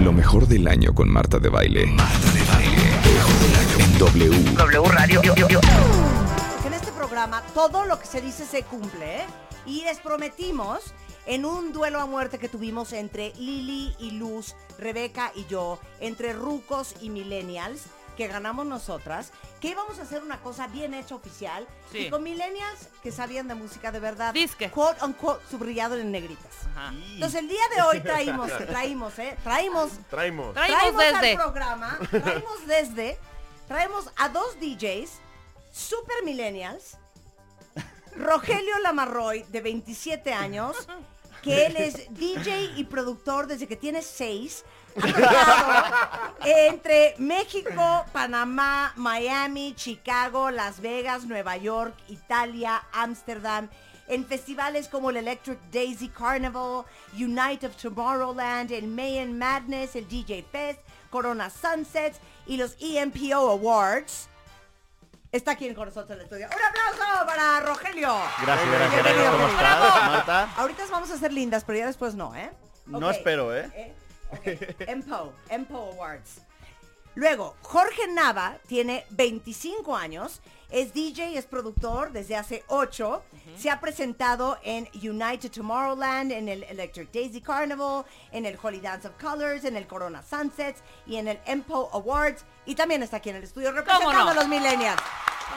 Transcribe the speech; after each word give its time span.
Lo 0.00 0.12
mejor 0.12 0.46
del 0.48 0.66
año 0.66 0.94
con 0.94 1.08
Marta 1.08 1.38
de 1.38 1.48
Baile. 1.48 1.86
Marta 1.86 2.30
de 2.32 2.44
Baile. 2.44 2.82
En 3.78 3.98
W. 3.98 4.54
W 4.54 4.88
Radio. 4.88 5.22
En 6.66 6.74
este 6.74 6.90
programa 6.92 7.42
todo 7.54 7.84
lo 7.84 7.98
que 7.98 8.06
se 8.06 8.20
dice 8.20 8.44
se 8.44 8.64
cumple, 8.64 9.22
¿eh? 9.22 9.26
Y 9.66 9.82
les 9.84 10.00
prometimos 10.00 10.92
en 11.26 11.44
un 11.44 11.72
duelo 11.72 12.00
a 12.00 12.06
muerte 12.06 12.38
que 12.38 12.48
tuvimos 12.48 12.92
entre 12.92 13.32
Lili 13.38 13.94
y 13.98 14.10
Luz, 14.12 14.56
Rebeca 14.78 15.32
y 15.34 15.46
yo, 15.46 15.78
entre 16.00 16.32
rucos 16.32 16.96
y 17.00 17.08
millennials, 17.08 17.82
que 18.16 18.26
ganamos 18.28 18.66
nosotras, 18.66 19.32
que 19.60 19.68
íbamos 19.68 19.98
a 19.98 20.02
hacer 20.02 20.22
una 20.22 20.40
cosa 20.40 20.66
bien 20.68 20.94
hecha 20.94 21.14
oficial 21.14 21.66
Sí. 21.92 21.98
y 21.98 22.10
con 22.10 22.22
millennials 22.22 22.88
que 23.02 23.10
sabían 23.12 23.48
de 23.48 23.54
música 23.54 23.90
de 23.92 24.00
verdad, 24.00 24.32
Disque. 24.34 24.70
quote 24.70 25.04
unquote 25.04 25.44
subrayado 25.50 25.96
en 25.96 26.10
negritas. 26.12 26.52
Ajá. 26.76 26.92
Entonces 27.14 27.40
el 27.40 27.48
día 27.48 27.62
de 27.74 27.82
hoy 27.82 28.00
traímos, 28.00 28.50
traímos, 28.66 29.18
¿eh? 29.18 29.36
Traímos 29.42 29.90
Traemos. 30.10 30.54
Traímos 30.54 30.80
traemos 30.80 31.02
desde. 31.12 31.30
al 31.30 31.36
programa, 31.36 31.98
traemos 32.10 32.66
desde, 32.66 33.18
traemos 33.68 34.10
a 34.16 34.28
dos 34.28 34.56
DJs, 34.60 35.10
super 35.72 36.22
millennials, 36.24 36.96
Rogelio 38.16 38.78
Lamarroy, 38.78 39.42
de 39.48 39.60
27 39.60 40.32
años, 40.32 40.76
que 41.42 41.66
él 41.66 41.76
es 41.76 42.06
DJ 42.14 42.72
y 42.76 42.84
productor 42.84 43.46
desde 43.48 43.66
que 43.66 43.76
tiene 43.76 44.02
6. 44.02 44.64
Entre 46.44 47.14
México, 47.18 48.04
Panamá, 48.12 48.92
Miami, 48.96 49.74
Chicago, 49.74 50.50
Las 50.50 50.80
Vegas, 50.80 51.24
Nueva 51.24 51.56
York, 51.56 51.94
Italia, 52.08 52.82
Ámsterdam, 52.92 53.68
en 54.06 54.24
festivales 54.26 54.88
como 54.88 55.10
el 55.10 55.16
Electric 55.16 55.58
Daisy 55.72 56.08
Carnival, 56.08 56.84
Unite 57.14 57.66
of 57.66 57.76
Tomorrowland, 57.76 58.70
el 58.70 58.86
Mayan 58.86 59.36
Madness, 59.36 59.96
el 59.96 60.06
DJ 60.08 60.44
Fest, 60.50 60.80
Corona 61.10 61.50
Sunsets 61.50 62.18
y 62.46 62.56
los 62.56 62.76
EMPO 62.78 63.50
Awards. 63.50 64.28
Está 65.32 65.52
aquí 65.52 65.72
con 65.74 65.88
nosotros 65.88 66.10
en 66.10 66.18
el 66.18 66.22
estudio. 66.22 66.46
¡Un 66.46 66.62
aplauso 66.62 67.26
para 67.26 67.60
Rogelio! 67.60 68.14
Gracias, 68.42 68.70
gracias. 68.70 69.30
¿Cómo 69.32 69.48
estás. 69.48 70.06
Marta? 70.06 70.48
Ahorita 70.56 70.84
vamos 70.92 71.10
a 71.10 71.18
ser 71.18 71.32
lindas, 71.32 71.64
pero 71.64 71.80
ya 71.80 71.86
después 71.86 72.14
no, 72.14 72.36
¿eh? 72.36 72.52
No 72.86 73.10
espero, 73.10 73.56
¿eh? 73.56 73.94
Ok. 74.38 74.88
EMPO, 74.88 75.32
EMPO 75.48 75.92
Awards. 75.92 76.40
Luego, 77.14 77.56
Jorge 77.62 78.08
Nava 78.08 78.58
tiene 78.66 79.06
25 79.10 79.96
años, 79.96 80.40
es 80.68 80.92
DJ, 80.92 81.38
es 81.38 81.46
productor 81.46 82.10
desde 82.10 82.34
hace 82.34 82.64
8, 82.66 83.22
se 83.56 83.70
ha 83.70 83.80
presentado 83.80 84.58
en 84.64 84.88
United 84.94 85.52
Tomorrowland, 85.52 86.32
en 86.32 86.48
el 86.48 86.64
Electric 86.64 87.12
Daisy 87.12 87.40
Carnival, 87.40 88.04
en 88.32 88.46
el 88.46 88.58
Holy 88.60 88.80
Dance 88.80 89.06
of 89.06 89.14
Colors, 89.20 89.64
en 89.64 89.76
el 89.76 89.86
Corona 89.86 90.22
Sunsets 90.22 90.82
y 91.06 91.16
en 91.16 91.28
el 91.28 91.40
EMPO 91.46 91.90
Awards 91.92 92.44
y 92.66 92.74
también 92.74 93.02
está 93.04 93.18
aquí 93.18 93.30
en 93.30 93.36
el 93.36 93.44
estudio 93.44 93.70
representando 93.70 94.24
no? 94.24 94.30
a 94.30 94.34
los 94.34 94.48
millennials. 94.48 95.00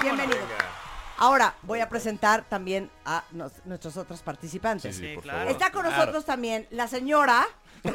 Bienvenido. 0.02 0.87
Ahora 1.18 1.54
voy 1.64 1.80
a 1.82 1.90
presentar 1.90 2.44
también 2.48 2.90
a 3.06 3.24
nos- 3.32 3.66
nuestros 3.66 3.98
otros 3.98 4.22
participantes. 4.22 4.96
Sí, 4.96 5.02
sí, 5.02 5.08
Sí, 5.10 5.16
por 5.16 5.24
claro. 5.24 5.40
favor. 5.40 5.52
Está 5.52 5.72
con 5.72 5.82
Claro. 5.84 5.98
nosotros 5.98 6.26
también 6.26 6.68
la 6.72 6.88
señora. 6.88 7.46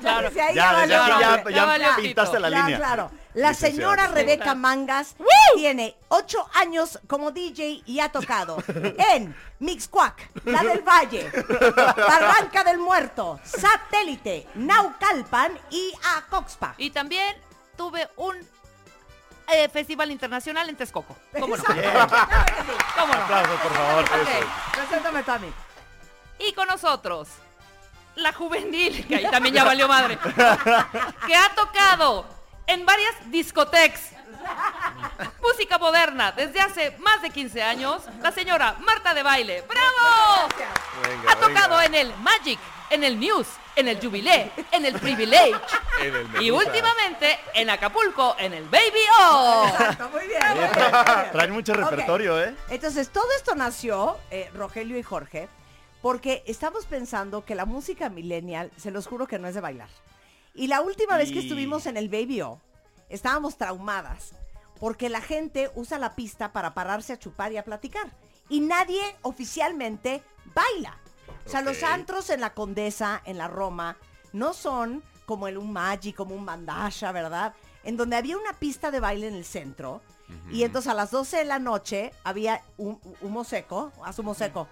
Claro. 0.00 0.28
desde 0.28 0.42
ahí 0.42 0.54
Ya, 0.54 0.80
desde 0.80 0.96
valió 0.96 1.02
aquí 1.02 1.20
ya, 1.22 1.28
madre. 1.30 1.44
Ya 1.52 1.56
ya 1.56 1.64
valió 1.64 1.88
pintaste 1.96 2.40
la 2.40 2.48
Claro, 2.48 2.64
línea. 2.66 2.78
claro. 2.78 3.10
La 3.34 3.50
Licenciada. 3.50 3.74
señora 3.74 4.06
Rebeca. 4.08 4.54
Mangas 4.54 5.14
tiene 5.54 5.96
ocho 6.08 6.48
años 6.54 6.98
como 7.06 7.30
DJ 7.30 7.82
y 7.86 8.00
ha 8.00 8.08
tocado 8.10 8.58
en 9.14 9.34
Mixcuac, 9.60 10.30
La 10.44 10.62
del 10.62 10.82
Valle, 10.82 11.30
Barranca 11.96 12.64
del 12.64 12.78
Muerto, 12.78 13.38
Satélite, 13.44 14.46
Naucalpan 14.54 15.52
y 15.70 15.92
Acoxpa. 16.16 16.74
Y 16.78 16.90
también 16.90 17.36
tuve 17.76 18.08
un 18.16 18.36
eh, 19.50 19.68
festival 19.68 20.10
internacional 20.10 20.68
en 20.68 20.76
Texcoco. 20.76 21.16
¿Cómo 21.38 21.56
no? 21.56 21.62
Bien. 21.74 21.90
¿Cómo 21.92 23.14
no? 23.14 23.22
Aplausos, 23.24 23.60
por 23.60 23.72
favor. 23.74 24.04
Ok. 24.04 24.28
Preséntame 24.72 25.22
mí. 25.38 25.52
Y 26.40 26.52
con 26.52 26.68
nosotros, 26.68 27.28
la 28.16 28.32
juvenil, 28.32 29.06
que 29.06 29.16
ahí 29.16 29.30
también 29.30 29.54
ya 29.54 29.64
valió 29.64 29.88
madre, 29.88 30.18
que 31.26 31.34
ha 31.36 31.54
tocado 31.54 32.26
en 32.66 32.84
varias 32.86 33.14
discotecas. 33.30 34.12
Música 35.42 35.78
moderna 35.78 36.32
desde 36.32 36.60
hace 36.60 36.96
más 36.98 37.20
de 37.22 37.30
15 37.30 37.62
años, 37.62 38.02
la 38.22 38.30
señora 38.30 38.76
Marta 38.80 39.12
de 39.12 39.22
Baile. 39.22 39.62
¡Bravo! 39.62 40.48
Venga, 41.02 41.32
Ha 41.32 41.36
tocado 41.36 41.76
venga. 41.78 41.84
en 41.86 41.94
el 42.06 42.14
Magic, 42.18 42.58
en 42.90 43.04
el 43.04 43.18
News, 43.18 43.46
en 43.76 43.88
el 43.88 44.00
Jubilé, 44.00 44.50
en 44.72 44.84
el 44.84 44.94
Privilege 44.94 45.52
En 46.00 46.14
el 46.14 46.42
y 46.42 46.50
últimamente 46.50 47.38
en 47.54 47.70
Acapulco, 47.70 48.36
en 48.38 48.54
el 48.54 48.64
Baby 48.64 49.00
O. 49.20 49.66
Exacto, 49.68 50.08
muy 50.10 50.26
bien. 50.26 50.40
muy 50.50 50.58
Oye, 50.58 50.70
bien, 50.74 50.90
muy 50.90 51.14
bien. 51.14 51.32
Traen 51.32 51.50
mucho 51.50 51.74
repertorio, 51.74 52.42
¿eh? 52.42 52.54
Entonces, 52.70 53.10
todo 53.10 53.26
esto 53.36 53.54
nació, 53.54 54.16
eh, 54.30 54.50
Rogelio 54.54 54.98
y 54.98 55.02
Jorge, 55.02 55.48
porque 56.00 56.44
estamos 56.46 56.86
pensando 56.86 57.44
que 57.44 57.54
la 57.54 57.64
música 57.64 58.08
millennial, 58.08 58.70
se 58.76 58.90
los 58.90 59.06
juro 59.06 59.26
que 59.26 59.38
no 59.38 59.48
es 59.48 59.54
de 59.54 59.60
bailar. 59.60 59.88
Y 60.54 60.68
la 60.68 60.80
última 60.80 61.16
vez 61.16 61.32
que 61.32 61.40
estuvimos 61.40 61.86
en 61.86 61.96
el 61.96 62.08
Baby 62.08 62.42
O, 62.42 62.60
estábamos 63.08 63.56
traumadas, 63.56 64.32
porque 64.78 65.08
la 65.08 65.20
gente 65.20 65.70
usa 65.74 65.98
la 65.98 66.14
pista 66.14 66.52
para 66.52 66.74
pararse 66.74 67.12
a 67.12 67.18
chupar 67.18 67.52
y 67.52 67.56
a 67.56 67.64
platicar. 67.64 68.10
Y 68.48 68.60
nadie 68.60 69.02
oficialmente 69.22 70.22
baila. 70.54 70.96
O 71.48 71.50
sea, 71.50 71.62
los 71.62 71.82
antros 71.82 72.28
en 72.28 72.42
la 72.42 72.52
Condesa, 72.52 73.22
en 73.24 73.38
la 73.38 73.48
Roma, 73.48 73.96
no 74.34 74.52
son 74.52 75.02
como 75.24 75.48
el 75.48 75.56
un 75.56 75.72
Magic, 75.72 76.14
como 76.14 76.34
un 76.34 76.44
Bandasha, 76.44 77.10
¿verdad? 77.10 77.54
En 77.84 77.96
donde 77.96 78.16
había 78.16 78.36
una 78.36 78.52
pista 78.52 78.90
de 78.90 79.00
baile 79.00 79.28
en 79.28 79.34
el 79.34 79.46
centro. 79.46 80.02
Y 80.50 80.62
entonces 80.62 80.90
a 80.90 80.94
las 80.94 81.10
12 81.10 81.38
de 81.38 81.44
la 81.46 81.58
noche 81.58 82.12
había 82.22 82.62
un 82.76 83.00
humo 83.22 83.44
seco, 83.44 83.90
haz 84.04 84.18
humo 84.18 84.34
seco, 84.34 84.68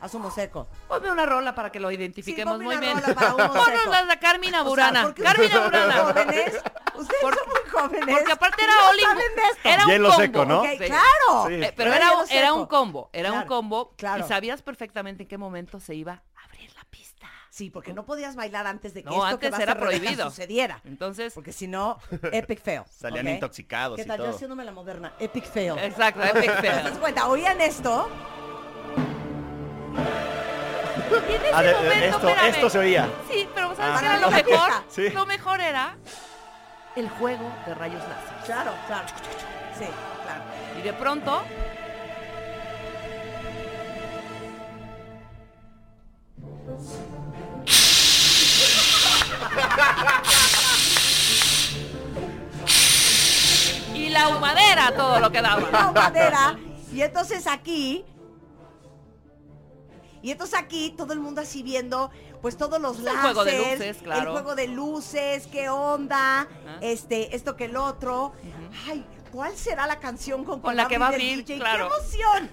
haz 0.00 0.14
humo 0.14 0.30
seco. 0.30 0.66
Ponme 0.88 1.10
una 1.10 1.26
rola 1.26 1.54
para 1.54 1.70
que 1.70 1.78
lo 1.78 1.90
identifiquemos 1.90 2.58
Sí, 2.58 2.64
muy 2.64 2.78
bien. 2.78 2.98
Ponnos 3.02 3.86
las 3.90 4.08
de 4.08 4.18
Carmina 4.18 4.62
O 4.62 4.64
sea, 4.64 4.70
Burana. 4.70 5.14
Carmina 5.14 5.60
Burana. 5.60 5.94
jóvenes, 6.04 6.54
ustedes 6.94 7.20
Por- 7.22 7.34
son 7.34 7.48
muy 7.48 7.70
jóvenes. 7.70 8.14
Porque 8.16 8.32
aparte 8.32 8.62
y 8.62 8.64
era 8.64 8.74
no 8.74 8.88
all 8.88 8.96
in- 8.98 9.04
saben 9.04 9.36
de 9.36 9.42
esto. 9.42 9.68
Era 9.68 9.84
un 9.84 9.90
Hielo 9.90 10.08
combo. 10.08 10.22
seco, 10.22 10.44
¿no? 10.44 10.62
Sí. 10.64 10.76
claro. 10.78 11.46
Sí. 11.48 11.54
Eh, 11.54 11.58
pero 11.76 11.90
Pero 11.92 11.94
era, 11.94 12.52
un 12.54 12.66
combo, 12.66 13.10
era 13.12 13.32
un 13.32 13.44
combo 13.44 13.94
claro. 13.96 14.24
y 14.24 14.28
sabías 14.28 14.62
perfectamente 14.62 15.22
en 15.24 15.28
qué 15.28 15.38
momento 15.38 15.80
se 15.80 15.94
iba 15.94 16.22
a 16.36 16.44
abrir 16.44 16.72
la 16.74 16.84
pista. 16.84 17.28
Sí, 17.50 17.70
porque 17.70 17.92
no 17.94 18.04
podías 18.04 18.34
bailar 18.34 18.66
antes 18.66 18.94
de 18.94 19.02
que 19.04 19.08
No, 19.10 19.14
esto 19.16 19.26
antes 19.26 19.38
que 19.40 19.50
va 19.50 19.58
a 19.58 19.62
era 19.62 19.74
Rebeca 19.74 19.98
prohibido. 20.00 20.30
sucediera. 20.30 20.80
Entonces, 20.84 21.32
Porque 21.34 21.52
si 21.52 21.68
no, 21.68 21.98
epic 22.32 22.60
fail. 22.62 22.82
Salían 22.90 23.26
¿ok? 23.28 23.32
intoxicados 23.34 23.96
¿Qué 23.96 24.02
y 24.02 24.06
tal? 24.06 24.18
Yo 24.18 24.24
todo. 24.24 24.34
haciéndome 24.34 24.64
la 24.64 24.72
moderna. 24.72 25.12
Epic 25.20 25.44
fail. 25.44 25.78
exacto, 25.78 26.22
epic 26.24 26.60
¿Te 26.60 26.66
das 26.68 26.82
fail. 26.82 26.98
cuenta? 26.98 27.28
¿Oían 27.28 27.60
esto? 27.60 28.10
Y 31.28 31.34
en 31.34 31.42
ese 31.42 31.50
Ah, 31.52 31.62
de- 31.62 31.68
de- 31.68 31.74
momento, 31.74 32.04
esto, 32.06 32.28
espérame. 32.28 32.48
esto 32.54 32.70
se 32.70 32.78
oía. 32.78 33.08
Sí, 33.30 33.48
pero 33.54 33.76
¿sabes 33.76 33.94
Ah. 33.94 34.00
qué 34.00 34.06
era 34.06 34.18
lo 34.18 34.30
mejor? 34.30 34.70
Sí. 34.88 35.10
Lo 35.10 35.26
mejor 35.26 35.60
era 35.60 35.96
el 36.96 37.08
juego 37.08 37.50
de 37.66 37.74
rayos 37.74 38.00
láser. 38.00 38.44
Claro, 38.44 38.72
claro. 38.86 39.06
Sí, 39.78 39.86
claro. 40.22 40.44
Y 40.78 40.82
de 40.82 40.92
pronto. 40.92 41.42
y 53.94 54.08
la 54.10 54.28
humadera, 54.28 54.94
todo 54.96 55.20
lo 55.20 55.32
que 55.32 55.42
daba. 55.42 55.70
La 55.70 55.88
humadera. 55.88 56.58
Y 56.92 57.02
entonces 57.02 57.46
aquí. 57.46 58.04
Y 60.22 60.30
entonces 60.30 60.58
aquí 60.58 60.94
todo 60.96 61.12
el 61.12 61.20
mundo 61.20 61.40
así 61.42 61.62
viendo 61.62 62.10
pues 62.44 62.58
todos 62.58 62.78
los 62.78 62.98
El 62.98 63.04
láseres, 63.06 63.22
juego 63.22 63.44
de 63.46 63.58
luces, 63.58 63.96
claro. 64.02 64.20
el 64.20 64.28
juego 64.32 64.54
de 64.54 64.68
luces, 64.68 65.46
qué 65.50 65.70
onda, 65.70 66.46
este, 66.82 67.34
esto 67.34 67.56
que 67.56 67.64
el 67.64 67.74
otro. 67.78 68.34
Ay, 68.86 69.02
¿cuál 69.32 69.56
será 69.56 69.86
la 69.86 69.98
canción 69.98 70.44
con, 70.44 70.60
Con 70.60 70.76
la 70.76 70.86
que 70.86 70.98
va 70.98 71.06
a 71.06 71.08
el 71.08 71.14
abrir, 71.14 71.38
DJ? 71.38 71.56
claro. 71.58 71.88
¡Qué 71.88 71.94
emoción! 71.96 72.50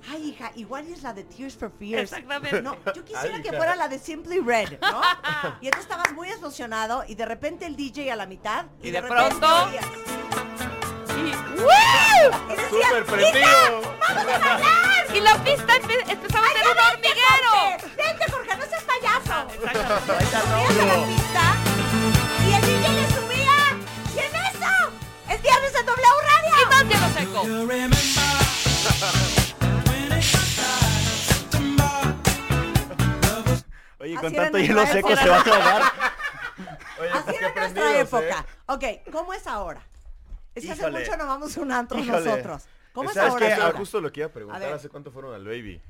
Ay, 0.10 0.30
hija, 0.30 0.50
igual 0.56 0.88
es 0.88 1.04
la 1.04 1.12
de 1.12 1.22
Tears 1.22 1.56
for 1.56 1.70
Fears. 1.78 2.02
Exactamente. 2.10 2.60
No, 2.62 2.76
yo 2.92 3.04
quisiera 3.04 3.36
Ay, 3.36 3.42
que 3.42 3.52
fuera 3.52 3.76
la 3.76 3.86
de 3.86 4.00
Simply 4.00 4.40
Red, 4.40 4.80
¿no? 4.80 5.00
Y 5.60 5.66
entonces 5.66 5.88
estabas 5.88 6.12
muy 6.14 6.28
emocionado 6.30 7.04
y 7.06 7.14
de 7.14 7.24
repente 7.24 7.64
el 7.64 7.76
DJ 7.76 8.10
a 8.10 8.16
la 8.16 8.26
mitad 8.26 8.66
Y 8.82 8.90
de 8.90 9.00
repente 9.00 9.24
pronto- 9.38 9.64
oías, 9.66 9.86
Y, 11.16 11.20
y 11.20 12.56
decía, 12.56 12.88
¡Súper 12.88 13.04
prendido! 13.04 13.98
y 15.14 15.20
la 15.20 15.34
pista 15.44 15.74
empe- 15.74 16.10
empezaba 16.10 16.46
a 16.46 16.50
ser 16.50 16.62
un 16.66 16.78
hormiguero. 16.92 17.50
Jorge, 17.50 17.86
Vente, 17.96 18.30
Jorge, 18.32 18.56
no 18.56 18.64
seas 18.66 18.77
a 19.30 19.44
la 19.44 21.06
pista 21.06 21.44
y 22.48 22.52
el 22.54 22.62
DJ 22.62 22.92
le 22.92 23.06
subía. 23.08 23.56
¿Y 24.14 24.18
en 24.18 24.34
eso? 24.34 24.72
Es 25.28 25.42
viernes 25.42 25.74
en 25.78 25.86
W 25.86 26.06
Radio. 26.24 26.54
Y 26.60 26.66
más 26.66 26.84
hielo 26.88 27.08
seco. 27.14 27.40
Oye, 34.00 34.14
Así 34.16 34.24
con 34.24 34.32
tanto 34.32 34.58
hielo 34.58 34.86
seco 34.86 35.10
época. 35.10 35.22
se 35.22 35.28
va 35.28 35.36
a 35.36 35.40
ahogar. 35.40 35.82
Oye, 37.00 37.10
Así 37.10 37.22
pues 37.24 37.38
qué 37.38 37.44
era 37.44 37.54
nuestra 37.54 37.82
prendidos, 37.82 37.92
¿eh? 37.94 38.00
época. 38.00 38.46
Ok, 38.66 38.84
¿cómo 39.12 39.34
es 39.34 39.46
ahora? 39.46 39.80
Es 40.54 40.64
que 40.64 40.72
hace 40.72 40.82
Híjole. 40.82 41.00
mucho 41.00 41.16
no 41.16 41.26
vamos 41.26 41.56
a 41.56 41.60
un 41.60 41.72
antro 41.72 41.98
Híjole. 41.98 42.24
nosotros. 42.24 42.62
¿Cómo 42.92 43.10
es 43.10 43.14
¿Sabes 43.14 43.32
ahora? 43.32 43.46
qué? 43.46 43.52
Sandra? 43.54 43.68
Ah, 43.68 43.78
justo 43.78 44.00
lo 44.00 44.12
que 44.12 44.20
iba 44.20 44.28
a 44.28 44.32
preguntar, 44.32 44.72
A. 44.72 44.74
¿hace 44.76 44.88
cuánto 44.88 45.10
fueron 45.10 45.34
al 45.34 45.44
Baby? 45.44 45.80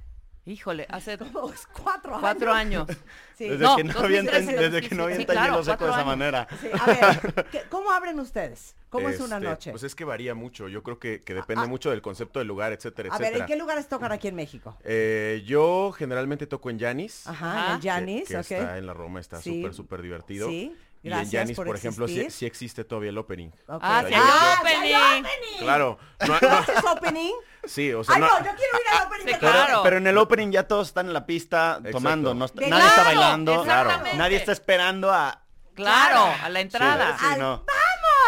Híjole, 0.48 0.86
hace 0.88 1.18
Como 1.18 1.52
cuatro 1.82 2.12
años. 2.14 2.20
cuatro 2.20 2.52
años. 2.52 2.86
Sí. 3.38 3.48
Desde 3.48 3.62
No, 3.64 3.76
que 3.76 3.84
no 3.84 3.92
2013, 3.92 4.36
avientan, 4.36 4.46
desde 4.72 4.88
que 4.88 4.94
no 4.96 5.02
2015. 5.04 5.04
avientan 5.04 5.18
Sí, 5.20 5.26
claro, 5.26 5.52
hielo 5.52 5.64
seco 5.64 5.84
de 5.84 5.90
esa 5.92 6.04
manera. 6.04 6.48
Sí, 6.60 6.68
a 6.76 6.86
ver, 6.86 7.44
¿qué- 7.52 7.62
¿cómo 7.70 7.92
abren 7.92 8.18
ustedes? 8.18 8.74
¿Cómo 8.90 9.08
es 9.08 9.20
una 9.20 9.36
Este, 9.36 9.48
noche? 9.48 9.70
Pues 9.70 9.84
es 9.84 9.94
que 9.94 10.04
varía 10.04 10.34
mucho. 10.34 10.66
Yo 10.66 10.82
creo 10.82 10.98
que, 10.98 11.20
que 11.20 11.34
depende 11.34 11.62
Ah. 11.62 11.68
mucho 11.68 11.90
del 11.90 12.02
concepto 12.02 12.40
del 12.40 12.48
lugar, 12.48 12.72
etcétera, 12.72 13.10
a 13.10 13.18
ver, 13.18 13.20
¿en 13.20 13.26
etcétera. 13.34 13.46
qué 13.46 13.56
lugares 13.56 13.86
tocan 13.88 14.10
aquí 14.10 14.26
en 14.26 14.34
México? 14.34 14.76
Eh, 14.82 15.44
yo 15.46 15.92
generalmente 15.96 16.48
toco 16.48 16.68
en 16.70 16.80
Yanis. 16.80 17.28
Ajá, 17.28 17.74
en 17.74 17.80
que, 17.80 18.36
ok. 18.38 18.40
está 18.50 18.78
en 18.78 18.86
la 18.86 18.94
Roma, 18.94 19.20
está 19.20 19.40
Sí. 19.40 19.58
súper, 19.60 19.74
súper 19.74 20.02
divertido. 20.02 20.48
Sí, 20.48 20.74
y 21.08 21.12
en 21.12 21.30
Yanis, 21.30 21.56
por 21.56 21.66
por, 21.66 21.76
ejemplo, 21.76 22.06
sí, 22.08 22.26
existe 22.46 22.84
todavía 22.84 23.10
el 23.10 23.18
opening. 23.18 23.48
Ok. 23.66 23.80
Ah, 23.82 24.04
¡Ah, 24.14 24.56
opening. 24.60 24.80
sí 24.82 24.92
hay 24.94 25.20
opening! 25.20 25.58
Claro. 25.60 25.98
No, 26.26 26.38
no, 26.40 26.48
¿Haces 26.58 26.84
opening? 26.84 27.32
sí, 27.64 27.92
o 27.92 28.04
sea, 28.04 28.14
Ay, 28.16 28.20
no, 28.22 28.26
no, 28.28 28.38
yo 28.38 28.50
quiero 28.56 28.78
ir 28.80 28.88
al 29.00 29.06
opening. 29.06 29.24
sí, 29.26 29.32
de 29.32 29.38
claro. 29.38 29.58
Jorge. 29.60 29.80
Pero 29.84 29.96
en 29.98 30.06
el 30.06 30.18
opening 30.18 30.50
ya 30.50 30.68
todos 30.68 30.88
están 30.88 31.06
en 31.06 31.12
la 31.12 31.26
pista 31.26 31.76
Exacto. 31.78 31.90
tomando, 31.92 32.34
no 32.34 32.44
está- 32.44 32.60
nadie 32.62 32.86
está 32.86 32.94
Claro, 32.94 33.04
bailando, 33.20 33.62
exactamente. 33.62 34.16
nadie 34.18 34.36
está 34.36 34.52
esperando 34.52 35.12
a 35.12 35.42
Claro, 35.74 36.24
Claro. 36.24 36.44
a 36.44 36.48
la 36.48 36.60
entrada. 36.60 37.16
Sí, 37.18 37.26
Al- 37.26 37.38
no. 37.38 37.64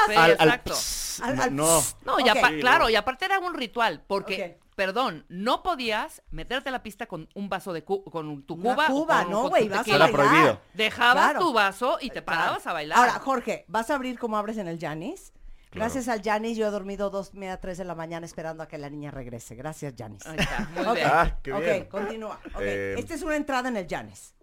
Sí, 0.06 0.15
Al- 0.15 0.37
al 0.38 0.49
exacto. 0.49 0.73
pss, 0.75 1.21
Al- 1.21 1.37
no, 1.37 1.43
al 1.43 1.56
no. 1.56 1.81
pss. 1.81 1.97
No, 2.05 2.21
y 2.21 2.29
apa- 2.29 2.49
Ok. 2.49 2.61
claro, 2.61 2.88
y 2.91 2.97
aparte 2.97 3.25
era 3.25 3.38
un 3.41 3.55
ritual, 3.55 4.03
porque. 4.06 4.59
Perdón, 4.81 5.27
no 5.29 5.62
podías 5.62 6.23
meterte 6.31 6.71
a 6.71 6.73
la 6.73 6.82
pista 6.82 7.05
con 7.06 7.29
un 7.35 7.50
vaso 7.50 7.75
de 7.75 7.85
cu- 7.85 8.03
con 8.05 8.43
tu 8.44 8.55
Una 8.55 8.75
cuba. 8.75 8.87
o 8.87 8.88
cuba, 8.88 9.23
con- 9.25 9.31
no, 9.32 9.49
güey, 9.50 9.69
vas 9.69 9.87
a 9.87 9.91
bailar. 9.91 10.11
prohibido. 10.11 10.61
Dejabas 10.73 11.25
Claro. 11.32 11.41
tu 11.41 11.53
vaso 11.53 11.99
y 12.00 12.09
te 12.09 12.23
parabas 12.23 12.67
a 12.67 12.73
bailar. 12.73 12.97
Ahora, 12.99 13.12
Jorge, 13.19 13.67
¿vas 13.69 13.91
a 13.91 13.97
abrir 13.97 14.19
como 14.19 14.38
abres 14.38 14.56
en 14.56 14.69
el 14.69 14.79
Janis? 14.79 15.35
Gracias 15.71 16.09
al 16.09 16.23
Janis, 16.23 16.56
yo 16.56 16.67
he 16.67 16.71
dormido 16.71 17.11
dos, 17.11 17.35
media, 17.35 17.61
tres 17.61 17.77
de 17.77 17.85
la 17.85 17.94
mañana 17.94 18.25
esperando 18.25 18.62
a 18.62 18.69
que 18.69 18.79
la 18.79 18.88
niña 18.88 19.11
regrese. 19.11 19.55
Gracias, 19.55 19.93
Janis. 19.99 20.27
Ahí 20.27 20.38
está, 20.38 20.69
muy 20.75 20.87
Ok, 20.87 20.94
bien. 20.94 21.09
Ah, 21.12 21.38
qué 21.43 21.53
ok, 21.53 21.88
continúa. 21.91 22.41
Ok, 22.55 22.61
Eh, 22.62 22.94
Esta 22.97 23.15
es 23.15 23.23
una 23.23 23.37
entrada 23.37 23.69
en 23.69 23.76
el 23.76 23.87
Janis. 23.87 24.35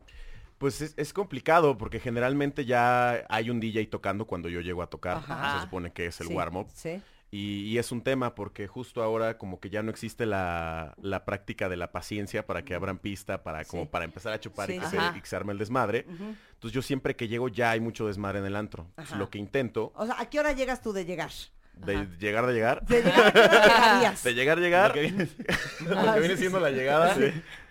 Pues 0.60 0.82
es, 0.82 0.94
es 0.98 1.14
complicado 1.14 1.78
porque 1.80 2.00
generalmente 2.00 2.64
ya 2.66 3.26
hay 3.30 3.50
un 3.50 3.60
DJ 3.60 3.88
tocando 3.88 4.26
cuando 4.26 4.50
yo 4.50 4.62
llego 4.62 4.84
a 4.84 4.88
tocar. 4.88 5.18
Ajá. 5.18 5.56
Se 5.56 5.62
supone 5.66 5.92
que 5.92 6.06
es 6.06 6.22
el 6.22 6.28
Sí, 6.28 6.34
warm-up. 6.34 6.68
Sí. 6.74 7.02
Y, 7.30 7.64
y 7.64 7.78
es 7.78 7.92
un 7.92 8.02
tema 8.02 8.36
porque 8.36 8.68
justo 8.68 9.04
ahora 9.04 9.38
como 9.38 9.60
que 9.60 9.70
ya 9.70 9.84
no 9.84 9.92
existe 9.92 10.26
la, 10.26 10.96
la 11.02 11.26
práctica 11.26 11.68
de 11.68 11.76
la 11.76 11.92
paciencia 11.92 12.48
para 12.48 12.64
que 12.64 12.74
abran 12.74 13.00
pista, 13.00 13.44
para 13.44 13.66
como 13.66 13.84
Sí. 13.84 13.90
para 13.92 14.06
empezar 14.06 14.32
a 14.32 14.40
chupar 14.40 14.72
y, 14.72 14.80
que 14.80 14.86
se, 14.86 14.98
y 15.18 15.22
que 15.22 15.28
se 15.28 15.36
arme 15.36 15.52
el 15.52 15.58
desmadre. 15.60 16.06
Entonces 16.08 16.72
yo 16.72 16.82
siempre 16.82 17.16
que 17.18 17.28
llego 17.28 17.50
ya 17.50 17.72
hay 17.72 17.82
mucho 17.82 18.08
desmadre 18.08 18.40
en 18.40 18.46
el 18.46 18.56
antro. 18.56 18.86
Entonces, 18.92 19.18
lo 19.18 19.30
que 19.30 19.40
intento 19.40 19.92
O 19.96 20.06
sea, 20.06 20.20
¿a 20.22 20.30
qué 20.30 20.40
hora 20.40 20.54
llegas 20.54 20.82
tú 20.82 20.94
de 20.94 21.04
llegar? 21.06 21.32
De 21.80 21.96
Ajá. 21.96 22.08
llegar 22.20 22.46
de 22.48 22.54
llegar, 22.54 22.86
De 22.86 23.02
llegar, 23.04 23.28
¿a 23.28 23.32
qué 23.32 23.40
hora 23.40 23.62
llegarías? 23.68 24.24
de 24.24 24.34
llegar 24.34 24.58
llegar, 24.60 24.88
Lo 24.90 24.94
que 24.96 25.02
viene- 25.02 25.30
lo 26.06 26.14
que 26.14 26.20
viene 26.20 26.38
siendo 26.38 26.60
la 26.60 26.70
llegada, 26.72 27.16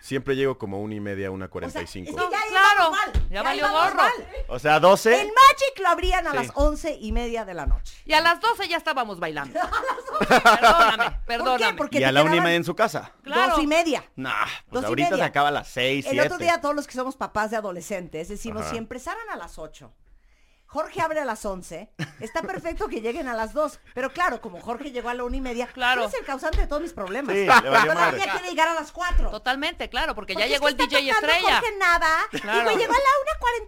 siempre 0.00 0.36
llego 0.36 0.56
como 0.58 0.80
una 0.80 0.94
y 0.94 1.00
media, 1.00 1.30
una 1.30 1.48
cuarenta 1.48 1.82
y 1.82 1.86
cinco. 1.86 2.12
ya 2.12 2.38
Claro, 2.48 2.74
íbamos 2.76 2.90
mal, 2.92 3.12
ya 3.30 3.42
valió 3.42 3.68
gorro. 3.70 4.02
O 4.48 4.58
sea, 4.58 4.78
12. 4.80 5.20
El 5.22 5.26
Magic 5.28 5.78
lo 5.82 5.88
abrían 5.88 6.26
a 6.26 6.30
Sí. 6.30 6.36
las 6.36 6.50
once 6.54 6.96
y 7.00 7.12
media 7.12 7.44
de 7.44 7.54
la 7.54 7.66
noche. 7.66 7.94
Y 8.04 8.12
a 8.12 8.20
las 8.20 8.40
12 8.40 8.68
ya 8.68 8.76
estábamos 8.76 9.18
bailando. 9.18 9.58
Perdóname, 10.28 11.18
perdóname. 11.26 11.58
¿Por 11.58 11.68
qué? 11.70 11.76
Porque 11.76 11.98
y 12.00 12.04
a 12.04 12.12
la 12.12 12.22
una 12.22 12.36
y 12.36 12.40
media 12.40 12.56
en 12.56 12.64
su 12.64 12.74
casa. 12.74 13.12
Claro. 13.22 13.52
Dos 13.56 13.62
y 13.62 13.66
media. 13.66 14.04
Nah, 14.16 14.44
Dos 14.44 14.50
pues 14.70 14.82
y 14.82 14.86
ahorita 14.86 15.16
se 15.16 15.22
acaba 15.22 15.48
a 15.48 15.52
las 15.52 15.68
6, 15.68 16.06
El 16.06 16.12
7. 16.12 16.26
otro 16.26 16.38
día 16.38 16.60
todos 16.60 16.74
los 16.74 16.86
que 16.86 16.94
somos 16.94 17.16
papás 17.16 17.50
de 17.50 17.56
adolescentes 17.56 18.28
decimos, 18.28 18.62
Ajá. 18.62 18.70
si 18.70 18.76
empezaran 18.78 19.28
a 19.30 19.36
las 19.36 19.58
8, 19.58 19.92
Jorge 20.68 21.00
abre 21.00 21.20
a 21.20 21.24
las 21.24 21.44
11, 21.44 21.90
está 22.20 22.42
perfecto 22.42 22.88
que 22.88 23.00
lleguen 23.00 23.28
a 23.28 23.34
las 23.34 23.52
2, 23.52 23.78
pero 23.94 24.10
claro, 24.12 24.40
como 24.40 24.60
Jorge 24.60 24.90
llegó 24.90 25.08
a 25.08 25.14
la 25.14 25.24
una 25.24 25.36
y 25.36 25.40
media, 25.40 25.66
Claro. 25.68 26.02
eres 26.02 26.14
el 26.14 26.24
causante 26.26 26.60
de 26.60 26.66
todos 26.66 26.82
mis 26.82 26.92
problemas. 26.92 27.34
Sí, 27.34 27.42
le 27.42 27.46
valió 27.48 27.70
Todavía 27.70 27.94
madre. 27.94 28.20
quiere 28.30 28.48
llegar 28.50 28.68
a 28.68 28.74
las 28.74 28.92
4. 28.92 29.30
Totalmente, 29.30 29.88
claro, 29.88 30.14
porque, 30.14 30.34
Porque 30.34 30.48
ya 30.48 30.52
llegó 30.54 30.68
es 30.68 30.72
el 30.74 30.78
DJ 30.78 31.10
estrella. 31.10 31.40
Jorge 31.60 31.76
nada, 31.78 32.08
Claro. 32.32 32.70
y 32.72 32.74
me 32.74 32.80
llegó 32.80 32.92
a 32.92 32.96
la 32.96 33.10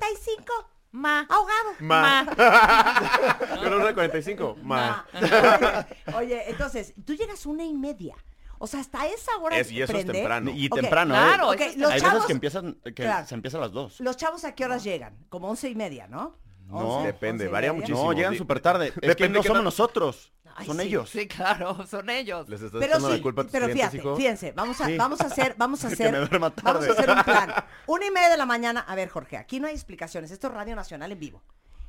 1.45, 0.05 0.67
Ma. 0.91 1.27
ahogado. 1.31 1.71
Ma. 1.81 2.25
Ma. 2.25 3.39
Pero 3.63 3.77
una 3.81 3.95
45, 3.95 4.57
ma. 4.63 5.07
Oye, 5.15 5.87
oye, 6.15 6.51
entonces, 6.51 6.95
tú 7.07 7.15
llegas 7.15 7.47
una 7.47 7.65
y 7.65 7.75
media. 7.75 8.17
O 8.59 8.67
sea, 8.67 8.81
hasta 8.81 9.07
esa 9.07 9.37
hora 9.37 9.57
Es- 9.57 9.71
y 9.71 9.81
eso 9.81 9.97
es 9.97 10.05
temprano. 10.05 10.51
Y 10.51 10.67
Ok, 10.67 10.81
temprano, 10.81 11.15
claro, 11.15 11.53
¿eh? 11.53 11.57
Está- 11.65 11.79
los 11.81 11.93
Hay 11.93 12.01
chavos, 12.01 12.15
veces 12.15 12.27
que 12.27 12.33
empiezan, 12.33 12.75
que 12.83 12.93
Claro. 12.95 13.27
se 13.27 13.35
empieza 13.37 13.57
a 13.59 13.61
las 13.61 13.73
2. 13.73 14.01
los 14.01 14.17
chavos 14.17 14.45
a 14.45 14.55
qué 14.57 14.65
horas 14.65 14.83
llegan? 14.83 15.17
Como 15.29 15.49
once 15.49 15.69
y 15.69 15.77
media, 15.77 16.09
¿no? 16.09 16.35
No. 16.69 17.03
Depende, 17.03 17.49
varía 17.49 17.73
muchísimo. 17.73 18.05
No, 18.05 18.13
llegan 18.13 18.37
súper 18.37 18.61
tarde. 18.61 18.89
Es 18.89 18.95
que 18.95 19.07
Depende 19.09 19.39
no 19.39 19.43
somos 19.43 19.65
nosotros. 19.65 20.33
Ay, 20.55 20.67
son 20.67 20.77
sí, 20.79 20.83
ellos. 20.89 21.09
Sí, 21.11 21.27
claro, 21.29 21.87
son 21.91 22.11
ellos. 22.11 22.49
Les 22.49 22.61
estás 22.61 22.81
Pero 22.81 23.01
sí, 23.01 23.13
la 23.17 23.23
culpa 23.23 23.43
a 23.43 23.45
tus 23.45 23.53
pero 23.53 23.67
clientes, 23.67 23.91
fíjate, 23.93 24.09
hijo. 24.09 24.17
fíjense, 24.17 24.53
vamos 24.53 24.81
a, 24.81 24.87
Sí. 24.87 24.97
vamos 24.97 25.21
a 25.21 25.27
hacer, 25.27 25.55
vamos 25.57 25.83
a 25.85 25.89
Que 25.89 25.95
hacer, 25.95 26.29
vamos 26.63 26.89
a 26.89 26.93
hacer 26.93 27.11
un 27.11 27.23
plan. 27.23 27.55
Una 27.87 28.07
y 28.07 28.11
media 28.11 28.29
de 28.29 28.37
la 28.37 28.45
mañana, 28.47 28.81
a 28.81 28.95
ver 28.97 29.09
Jorge, 29.09 29.37
aquí 29.37 29.61
no 29.61 29.69
hay 29.69 29.75
explicaciones, 29.75 30.31
esto 30.33 30.49
es 30.49 30.53
Radio 30.55 30.75
Nacional 30.77 31.13
en 31.13 31.19
vivo. 31.21 31.43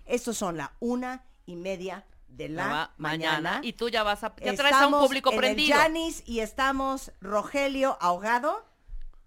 Estos 0.06 0.38
son 0.38 0.56
la 0.58 0.72
una 0.80 1.24
y 1.46 1.56
media 1.56 2.06
de 2.28 2.48
la 2.50 2.68
Ma- 2.68 2.94
mañana. 2.98 3.60
Y 3.64 3.74
tú 3.74 3.90
ya 3.90 4.04
vas 4.04 4.24
a. 4.24 4.36
Ya 4.38 4.54
traes 4.54 4.60
a 4.76 4.78
un 4.80 4.84
Estamos 4.94 5.08
público 5.08 5.32
en 5.32 5.38
prendido. 5.40 5.76
el 5.76 5.82
Janis 5.82 6.24
y 6.28 6.40
estamos 6.42 7.12
Rogelio 7.22 7.98
ahogado 8.00 8.66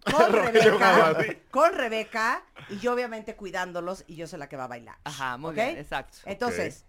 con 0.04 0.32
Rebeca, 0.52 1.16
con 1.50 1.74
Rebeca 1.74 2.44
y 2.68 2.78
yo 2.78 2.92
obviamente 2.92 3.36
cuidándolos 3.36 4.04
y 4.06 4.16
yo 4.16 4.26
soy 4.26 4.38
la 4.38 4.48
que 4.48 4.56
va 4.56 4.64
a 4.64 4.68
bailar. 4.68 4.96
Ajá, 5.04 5.36
muy 5.36 5.50
¿Ok? 5.50 5.56
bien, 5.56 5.78
exacto. 5.78 6.18
Entonces, 6.24 6.84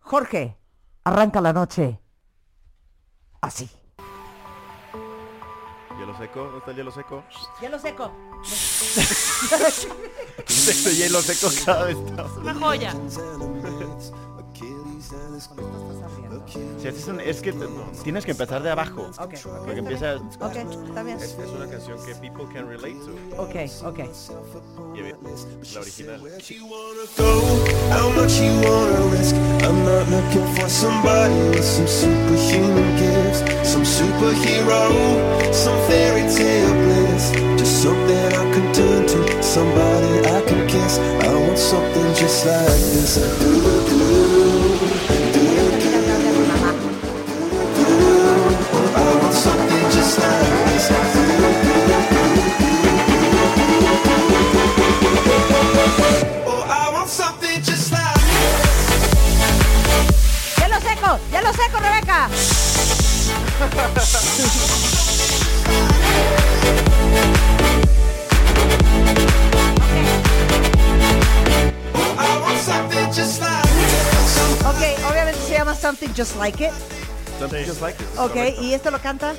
Jorge, 0.00 0.56
arranca 1.04 1.40
la 1.40 1.52
noche 1.52 2.00
así. 3.40 3.70
Hielo 5.98 6.16
seco, 6.18 6.44
¿dónde 6.44 6.58
está 6.58 6.70
el 6.72 6.76
hielo 6.76 6.90
seco? 6.90 7.24
Hielo 7.60 7.78
seco. 7.78 8.12
Este 10.48 10.94
hielo 10.94 11.22
seco 11.22 11.52
cada 11.64 11.84
vez 11.84 11.96
está. 11.96 12.26
Es 12.26 12.32
una 12.32 12.54
joya. 12.54 12.94
Si 16.78 16.88
haces 16.88 17.06
un- 17.08 17.20
es 17.20 17.40
que 17.42 17.52
tienes 18.02 18.24
que 18.24 18.30
empezar 18.30 18.62
de 18.62 18.70
abajo. 18.70 19.02
Ok, 19.18 19.34
ok, 19.44 19.58
Porque 19.64 19.78
empieza. 19.80 20.14
bien. 20.14 20.28
Ok, 20.40 20.56
está 20.88 21.02
bien. 21.02 21.18
Es, 21.18 21.36
es 21.38 21.50
una 21.50 21.66
canción 21.68 21.98
que 22.06 22.14
people 22.14 22.44
can 22.52 22.68
relate 22.68 22.94
to. 23.04 23.42
Ok, 23.42 23.54
ok. 23.84 23.98
Y 24.94 25.74
la 25.74 25.80
original. 25.80 26.20
go, 27.18 27.24
how 27.90 28.10
much 28.10 28.40
you 28.40 28.52
wanna 28.62 29.10
risk. 29.12 29.34
I'm 29.62 29.84
not 29.84 30.08
looking 30.08 30.46
for 30.56 30.68
somebody 30.70 31.34
with 31.50 31.64
some 31.64 31.86
superhuman 31.86 32.96
gifts, 32.96 33.68
some 33.68 33.84
superhero, 33.84 35.52
some 35.52 35.78
fairy 35.88 36.22
tale 36.34 36.72
bliss. 36.84 37.32
Just 37.58 37.82
something 37.82 38.32
I 38.32 38.52
can 38.52 38.72
turn 38.72 39.06
to, 39.06 39.42
somebody 39.42 40.20
I 40.28 40.40
can 40.46 40.66
kiss. 40.66 40.98
I 40.98 41.34
want 41.34 41.58
something 41.58 42.14
just 42.14 42.46
like 42.46 42.66
this. 42.94 43.85
Like 61.06 61.22
¡Hielo 61.30 61.52
seco! 61.52 61.52
¡Hielo 61.52 61.52
seco, 61.52 61.78
Rebeca! 61.78 62.28
Ok, 74.64 74.82
obviamente 75.10 75.40
se 75.46 75.52
llama 75.52 75.74
Something 75.74 76.08
Just 76.16 76.36
Like 76.36 76.64
It. 76.64 76.72
Something 77.38 77.66
just 77.66 77.80
like 77.82 78.02
it. 78.02 78.18
Ok, 78.18 78.36
y 78.62 78.72
esto 78.72 78.90
lo 78.90 78.98
canta 78.98 79.34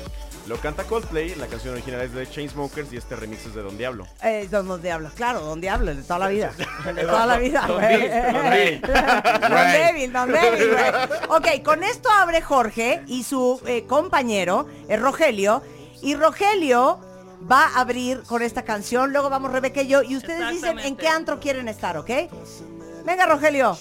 Lo 0.48 0.56
canta 0.56 0.84
Coldplay, 0.84 1.34
la 1.34 1.46
canción 1.46 1.74
original 1.74 2.00
es 2.00 2.12
de 2.14 2.26
Chainsmokers 2.26 2.90
y 2.94 2.96
este 2.96 3.14
remix 3.16 3.44
es 3.44 3.54
de 3.54 3.60
Don 3.60 3.76
Diablo. 3.76 4.06
eh, 4.22 4.48
Don, 4.50 4.66
Don 4.66 4.80
Diablo. 4.80 5.10
Claro, 5.14 5.40
Don 5.42 5.60
Diablo, 5.60 5.94
de 5.94 6.02
toda 6.02 6.18
la 6.20 6.28
vida. 6.28 6.52
De 6.86 7.02
toda 7.04 7.26
la 7.26 7.36
vida, 7.36 7.66
Don 7.66 7.76
güey. 7.76 8.08
Don 8.08 8.50
Bill. 8.50 8.80
Don 9.42 9.72
Débil, 9.72 10.12
Don 10.12 10.32
Débil, 10.32 10.70
güey. 10.70 10.84
Ok, 11.28 11.62
con 11.62 11.84
esto 11.84 12.08
abre 12.10 12.40
Jorge 12.40 13.02
y 13.06 13.24
su 13.24 13.60
eh, 13.66 13.84
compañero, 13.86 14.66
eh, 14.88 14.96
Rogelio. 14.96 15.62
Y 16.00 16.14
Rogelio 16.14 16.98
va 17.50 17.66
a 17.66 17.80
abrir 17.80 18.22
con 18.22 18.40
esta 18.40 18.62
canción. 18.62 19.12
Luego 19.12 19.28
vamos 19.28 19.52
Rebeca 19.52 19.82
y 19.82 19.88
yo. 19.88 20.02
Y 20.02 20.16
ustedes 20.16 20.48
dicen 20.50 20.78
en 20.78 20.96
qué 20.96 21.08
antro 21.08 21.40
quieren 21.40 21.68
estar, 21.68 21.98
¿ok? 21.98 22.10
Venga, 23.04 23.26
Rogelio. 23.26 23.76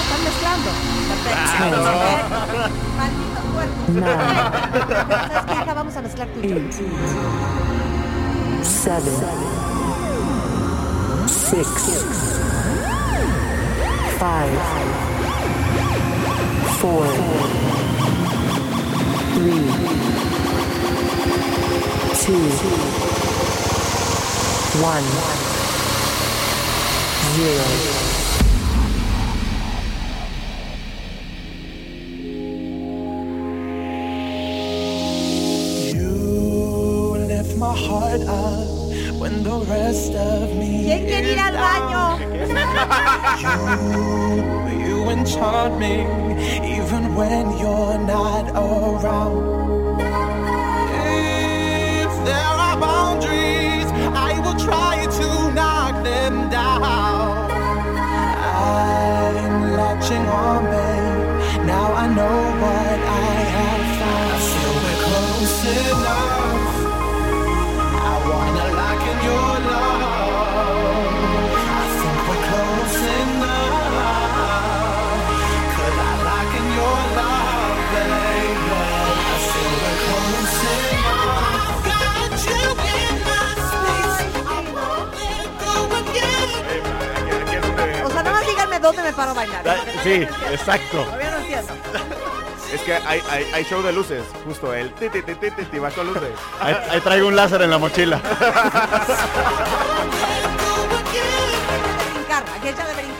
Están 0.00 0.20
mezclando. 0.24 0.70
Perfecto. 1.08 1.78
Malditos 2.96 3.44
cuerpos. 3.54 3.84
¿Sabes 5.28 5.44
qué, 5.46 5.52
hija? 5.52 5.74
Vamos 5.74 5.96
a 5.96 6.02
mezclar 6.02 6.28
tú 6.28 6.40
y 6.40 6.48
yo. 6.48 6.56
seven, 8.62 9.14
six, 11.26 11.66
five, 14.18 14.58
four, 16.80 17.06
three, 19.34 19.66
two, 22.24 22.48
one, 24.82 25.06
zero. 27.36 27.99
Heart 38.10 38.22
up 38.28 39.20
when 39.20 39.42
the 39.42 39.58
rest 39.68 40.14
of 40.14 40.56
me 40.56 40.84
¿Quién 40.84 41.06
quiere 41.06 41.32
ir 41.32 41.38
al 41.38 41.54
baño? 41.54 42.18
You, 43.40 44.86
you 44.86 45.10
enchant 45.10 45.78
me 45.78 45.94
even 46.76 47.14
when 47.14 47.58
you're 47.58 47.98
not 47.98 48.50
around. 48.50 50.00
If 51.06 52.12
there 52.24 52.54
are 52.66 52.76
boundaries, 52.80 53.90
I 54.28 54.40
will 54.44 54.58
try 54.58 55.06
to 55.18 55.52
knock 55.52 56.02
them 56.02 56.50
down. 56.50 56.82
I'm 58.56 59.72
latching 59.76 60.26
on, 60.26 60.64
babe. 60.64 61.66
Now 61.66 61.92
I 61.92 62.06
know 62.14 62.49
dónde 88.90 89.02
me 89.10 89.12
paro 89.12 89.30
a 89.30 89.34
bailar. 89.34 89.64
Sí, 90.02 90.26
exacto. 90.50 91.04
Todavía 91.04 91.30
no 91.30 91.38
entiendo. 91.38 91.72
Es 92.72 92.80
que 92.82 92.94
hay, 92.94 93.20
hay, 93.28 93.50
hay 93.52 93.64
show 93.64 93.82
de 93.82 93.92
luces, 93.92 94.22
justo 94.46 94.72
el 94.72 94.92
ti 94.92 95.08
ti 95.08 95.22
ti 95.22 95.34
ti 95.34 95.50
ti, 95.50 95.64
ti 95.64 95.78
con 95.92 96.06
luces. 96.06 96.30
Ahí, 96.60 96.76
ahí 96.90 97.00
traigo 97.00 97.26
un 97.26 97.34
láser 97.34 97.62
en 97.62 97.70
la 97.70 97.78
mochila. 97.78 98.18
Brincar, 102.14 102.44
aquí 102.56 102.68
echa 102.68 102.86
de 102.86 102.94
brincar. 102.94 103.19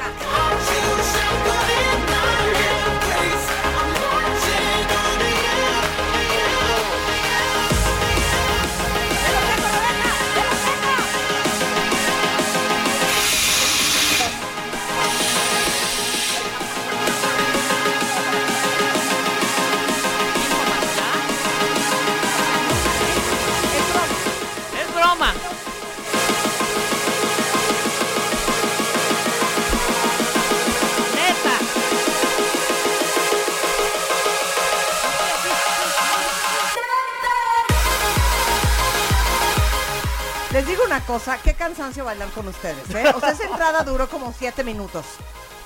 Cansancio 41.81 42.05
bailar 42.05 42.29
con 42.31 42.47
ustedes, 42.47 42.91
¿eh? 42.95 43.11
O 43.15 43.21
sea, 43.21 43.31
esa 43.31 43.45
entrada 43.45 43.83
duró 43.85 44.07
como 44.09 44.35
siete 44.39 44.63
minutos. 44.63 45.07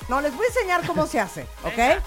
No, 0.07 0.21
les 0.21 0.33
voy 0.35 0.45
a 0.45 0.47
enseñar 0.47 0.87
cómo 0.87 1.07
se 1.07 1.19
hace, 1.19 1.41
¿ok? 1.63 1.75
Venga. 1.75 2.01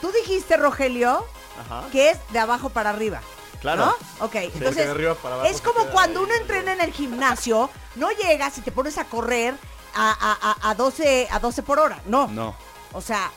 Tú 0.00 0.12
dijiste, 0.12 0.56
Rogelio, 0.56 1.26
Ajá. 1.60 1.84
que 1.90 2.10
es 2.10 2.18
de 2.30 2.38
abajo 2.38 2.68
para 2.70 2.90
arriba. 2.90 3.20
Claro. 3.60 3.86
¿No? 3.86 4.24
Ok, 4.26 4.30
que 4.32 4.44
entonces 4.54 4.84
de 4.84 4.90
arriba 4.92 5.14
para 5.16 5.34
abajo 5.34 5.50
es 5.50 5.60
como 5.60 5.86
cuando 5.86 6.20
ahí. 6.20 6.26
uno 6.26 6.34
entrena 6.36 6.72
en 6.74 6.80
el 6.82 6.92
gimnasio, 6.92 7.68
no 7.96 8.10
llegas 8.12 8.56
y 8.58 8.60
te 8.60 8.70
pones 8.70 8.96
a 8.96 9.06
correr 9.06 9.54
a, 9.96 10.10
a- 10.12 10.52
a- 10.52 10.70
a 10.70 10.74
12, 10.76 11.26
a 11.28 11.40
12 11.40 11.62
por 11.64 11.80
hora, 11.80 11.98
no. 12.06 12.28
No. 12.28 12.54
O 12.92 13.00
sea, 13.00 13.32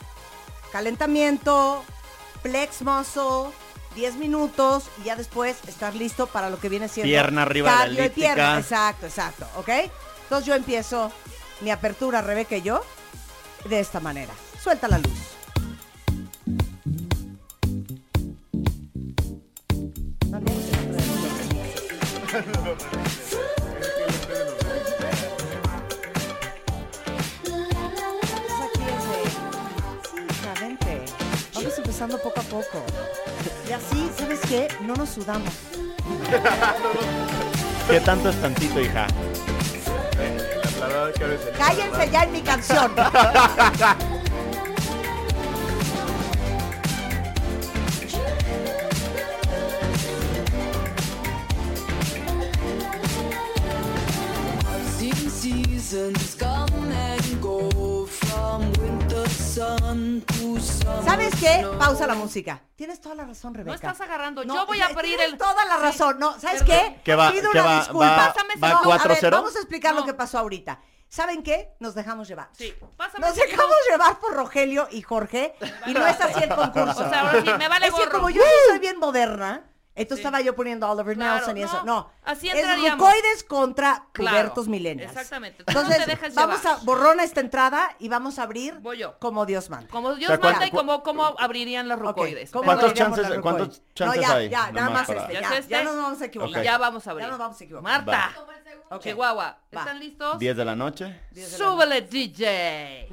calentamiento, 0.71 1.83
flex 2.43 2.83
muscle, 2.83 3.51
10 3.95 4.15
minutos 4.17 4.83
y 5.01 5.05
ya 5.05 5.15
después 5.15 5.57
estás 5.67 5.95
listo 5.95 6.27
para 6.27 6.51
lo 6.51 6.59
que 6.59 6.69
viene 6.69 6.87
siendo 6.87 7.07
Pierna 7.09 7.41
arriba 7.41 7.71
de 7.71 7.75
la 7.75 7.81
cardio 7.81 7.95
y 7.95 7.99
elíptica. 8.01 8.33
pierna. 8.35 8.59
Exacto, 8.59 9.05
exacto, 9.07 9.47
¿ok? 9.57 9.69
Entonces 10.31 10.47
yo 10.47 10.55
empiezo 10.55 11.11
mi 11.59 11.71
apertura, 11.71 12.21
Rebeca 12.21 12.55
y 12.55 12.61
yo, 12.61 12.85
de 13.65 13.81
esta 13.81 13.99
manera. 13.99 14.31
Suelta 14.63 14.87
la 14.87 14.97
luz. 14.97 15.11
Vamos 31.53 31.77
empezando 31.77 32.17
poco 32.19 32.39
a 32.39 32.43
poco. 32.43 32.85
Y 33.67 33.73
así, 33.73 34.09
¿sabes 34.17 34.39
qué? 34.47 34.69
No 34.79 34.95
nos 34.95 35.09
sudamos. 35.09 35.53
¿Qué 37.89 37.99
tanto 37.99 38.29
es 38.29 38.41
tantito, 38.41 38.79
hija? 38.79 39.07
Cállense 41.57 42.09
ya 42.11 42.23
en 42.23 42.31
mi 42.31 42.41
canción. 42.41 42.91
Seen 54.97 55.29
seasons 55.29 56.35
come 56.37 56.91
and 56.93 57.41
go 57.41 58.05
from 58.05 58.71
winter 58.79 59.27
sun 59.29 60.21
to 60.27 60.59
summer. 60.59 61.03
¿Sabes 61.03 61.33
qué? 61.39 61.65
Pausa 61.79 62.05
la 62.07 62.13
música. 62.15 62.61
Tienes 62.75 63.01
toda 63.01 63.15
la 63.15 63.25
razón, 63.25 63.53
Rebeca. 63.53 63.71
No 63.71 63.75
estás 63.91 64.01
agarrando. 64.01 64.43
No, 64.45 64.53
Yo 64.55 64.65
voy 64.67 64.79
a 64.79 64.87
abrir 64.87 65.15
tienes 65.17 65.33
el. 65.33 65.37
toda 65.39 65.65
la 65.65 65.77
Sí. 65.77 65.81
razón. 65.81 66.19
No, 66.19 66.39
¿sabes 66.39 66.63
Perdón. 66.63 66.67
qué? 66.95 67.01
¿Qué 67.03 67.15
va- 67.15 67.31
Pido 67.31 67.51
qué 67.51 67.59
una 67.59 67.67
va- 67.67 67.77
disculpa. 67.79 68.05
va- 68.05 68.15
va 68.17 68.27
ese- 68.27 68.59
No, 68.59 68.65
a 68.67 68.69
ver, 68.69 68.83
4-0? 68.83 69.37
vamos 69.37 69.55
a 69.55 69.59
explicar 69.59 69.95
lo 69.95 70.05
que 70.05 70.13
pasó 70.13 70.37
ahorita. 70.39 70.79
¿Saben 71.11 71.43
qué? 71.43 71.75
Nos 71.81 71.93
dejamos 71.93 72.25
llevar. 72.29 72.47
Sí, 72.53 72.73
pásame 72.95 73.27
Nos 73.27 73.35
dejamos 73.35 73.75
llevar 73.89 74.17
por 74.21 74.33
Rogelio 74.33 74.87
y 74.91 75.01
Jorge 75.01 75.53
y 75.85 75.93
no 75.93 76.07
es 76.07 76.21
así 76.21 76.41
el 76.41 76.49
concurso. 76.55 77.01
O 77.05 77.09
sea, 77.09 77.19
ahora 77.27 77.41
sí, 77.41 77.49
me 77.57 77.67
vale 77.67 77.87
es 77.87 77.93
que 77.93 77.99
gorro. 78.05 78.11
como 78.19 78.29
yo 78.29 78.41
soy 78.69 78.79
bien 78.79 78.97
moderna, 78.97 79.69
Entonces 80.01 80.25
estaba 80.25 80.41
yo 80.41 80.55
poniendo 80.55 80.89
Oliver 80.89 81.15
Claro, 81.15 81.35
Nelson 81.35 81.57
y 81.57 81.63
eso. 81.63 81.83
No, 81.85 82.09
así 82.23 82.49
es 82.49 82.91
rucoides 82.91 83.43
contra 83.47 84.05
Claro, 84.11 84.37
pubertos 84.37 84.67
millennials. 84.67 85.11
exactamente. 85.11 85.63
Tú 85.63 85.73
no 85.73 85.81
Entonces, 85.81 86.05
te 86.05 86.29
vamos 86.35 86.59
llevar. 86.61 86.77
a 86.79 86.83
borrona 86.83 87.23
esta 87.23 87.39
entrada 87.41 87.95
y 87.99 88.09
vamos 88.09 88.39
a 88.39 88.43
abrir 88.43 88.75
Voy 88.79 88.97
yo. 88.99 89.17
como 89.19 89.45
Dios 89.45 89.69
manda. 89.69 89.87
Como 89.89 90.15
Dios 90.15 90.29
O 90.29 90.33
sea, 90.33 90.39
¿cuál- 90.39 90.53
manda 90.53 90.67
y 90.67 90.71
como 90.71 91.03
cómo 91.03 91.35
abrirían 91.39 91.87
los 91.87 91.99
rucoides. 91.99 92.51
¿Cómo 92.51 92.65
¿Cuántos 92.65 92.93
chances- 92.93 93.29
la 93.29 93.41
cuántos 93.41 93.81
chances 93.93 94.21
no, 94.21 94.27
ya, 94.27 94.35
hay? 94.35 94.49
Ya, 94.49 94.71
nada 94.71 94.89
más 94.89 95.07
para- 95.07 95.21
este, 95.21 95.33
¿Ya 95.33 95.41
ya, 95.41 95.47
es 95.49 95.59
este? 95.59 95.71
ya 95.71 95.83
nos 95.83 95.95
vamos 95.97 96.21
a 96.21 96.25
equivocar. 96.25 96.63
Ya 96.63 96.77
vamos 96.77 97.07
a 97.07 97.11
abrir. 97.11 97.25
Ya 97.25 97.29
nos 97.31 97.39
vamos 97.39 97.59
a 97.59 97.63
equivocar. 97.63 97.83
Marta, 98.05 98.31
Ok. 98.89 99.01
Chihuahua, 99.03 99.57
Va. 99.73 99.79
¿están 99.79 99.99
listos? 99.99 100.37
10 100.39 100.55
de 100.57 100.65
la 100.65 100.75
noche. 100.75 101.21
Súbele, 101.57 102.01
DJ. 102.01 103.07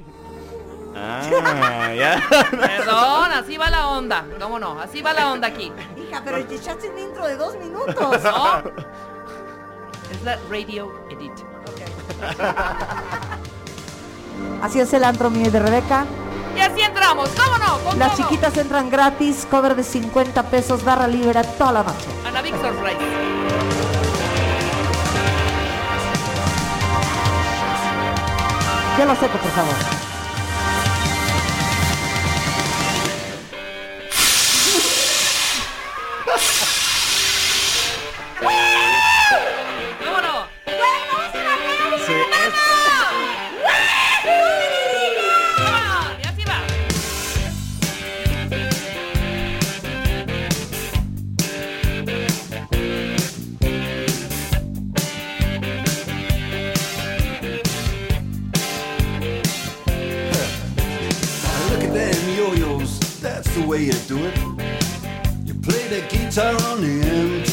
Ah, 1.01 1.93
ya. 1.93 2.21
Perdón, 2.51 3.31
así 3.31 3.57
va 3.57 3.69
la 3.69 3.87
onda. 3.89 4.25
¿Cómo 4.39 4.59
no? 4.59 4.79
Así 4.79 5.01
va 5.01 5.13
la 5.13 5.31
onda 5.31 5.47
aquí. 5.47 5.71
Hija, 5.97 6.21
pero 6.23 6.45
te 6.45 6.55
echaste 6.55 6.89
un 6.89 6.99
intro 6.99 7.25
de 7.25 7.35
dos 7.37 7.57
minutos. 7.57 8.23
¿No? 8.23 8.63
Es 10.09 10.23
la 10.23 10.39
radio 10.49 10.91
edit. 11.11 11.31
Así 14.59 14.79
es 14.79 14.91
el 14.93 15.03
antro 15.03 15.29
mío 15.29 15.51
de 15.51 15.59
Rebeca. 15.59 16.05
Y 16.57 16.59
así 16.61 16.81
entramos. 16.81 17.29
¿Cómo 17.29 17.57
no? 17.59 17.95
Las 17.95 18.17
chiquitas 18.17 18.57
entran 18.57 18.89
gratis, 18.89 19.47
cover 19.49 19.75
de 19.75 19.83
50 19.83 20.43
pesos, 20.49 20.83
barra 20.83 21.07
libre 21.07 21.43
toda 21.59 21.71
la 21.73 21.83
noche. 21.83 22.07
Ana 22.25 22.41
Victor 22.41 22.75
Rey. 22.81 22.97
Yo 28.97 29.05
lo 29.05 29.15
seco, 29.15 29.37
por 29.37 29.51
favor. 29.51 30.08
The 63.59 63.67
way 63.67 63.83
you 63.83 63.93
do 64.07 64.17
it. 64.25 64.37
You 65.45 65.53
play 65.55 65.87
the 65.87 66.01
guitar 66.09 66.53
on 66.69 66.81
the 66.81 67.01
MTV. 67.03 67.48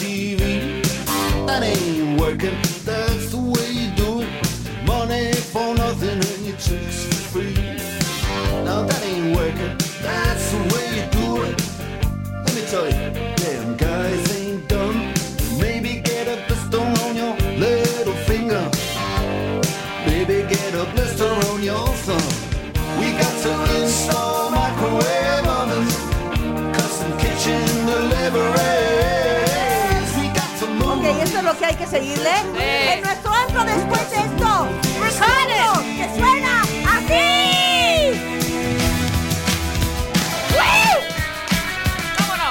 Que 31.67 31.73
hay 31.73 31.77
que 31.77 31.87
seguirle. 31.87 32.31
Sí. 32.55 32.63
En 32.93 33.03
nuestro 33.03 33.33
antro 33.33 33.65
después 33.65 34.11
de 34.11 34.17
esto. 34.19 34.69
¡Recorded! 35.01 35.83
¡Que 35.97 36.09
suena 36.17 36.63
así! 36.63 37.27
¿Cómo 42.19 42.37
no? 42.37 42.49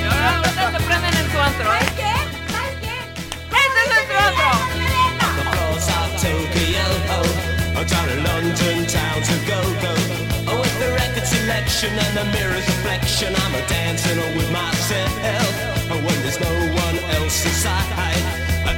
Y 0.00 0.04
ahora 0.04 0.40
ustedes 0.42 0.72
se 0.72 0.80
prenden 0.86 1.14
en 1.16 1.26
su 1.30 1.38
antro. 1.38 1.70
¿Qué? 1.96 2.14
¿Sabes 2.50 2.76
qué? 2.80 2.96
¡Este 3.50 3.78
es 3.82 3.88
nuestro 3.92 4.18
antro! 4.18 4.50
Tokyo, 6.24 6.86
down 7.84 8.06
to 8.08 8.16
London 8.22 8.86
town 8.86 9.20
to 9.22 9.34
go 9.46 9.60
go. 9.82 9.94
With 10.56 10.78
the 10.78 10.88
record 10.92 11.26
selection 11.26 11.90
and 11.90 12.16
the 12.16 12.24
mirror's 12.32 12.66
reflection, 12.66 13.34
I'm 13.36 13.54
a 13.54 13.66
dancing 13.68 14.18
with 14.34 14.50
myself. 14.50 15.73
Oh, 15.90 15.98
when 16.04 16.18
there's 16.22 16.40
no 16.40 16.54
one 16.84 16.98
else 17.16 17.44
inside, 17.44 17.84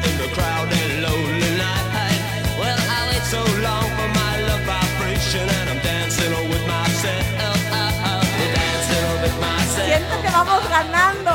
in 0.09 0.17
the 0.19 0.29
crowded 0.35 0.91
lonely 1.07 1.51
night. 1.57 2.21
Well, 2.59 2.79
I 2.97 3.01
wait 3.11 3.25
so 3.35 3.43
long 3.67 3.87
for 3.97 4.09
my 4.21 4.35
love 4.49 4.63
vibration, 4.67 5.47
and 5.59 5.67
I'm 5.71 5.81
dancing 5.83 6.33
with 6.51 6.65
myself. 6.67 7.59
I'm 7.71 8.49
dancing 8.61 9.07
with 9.23 9.37
myself. 9.41 9.87
Siento 9.89 10.15
que 10.23 10.31
vamos 10.31 10.63
ganando. 10.69 11.26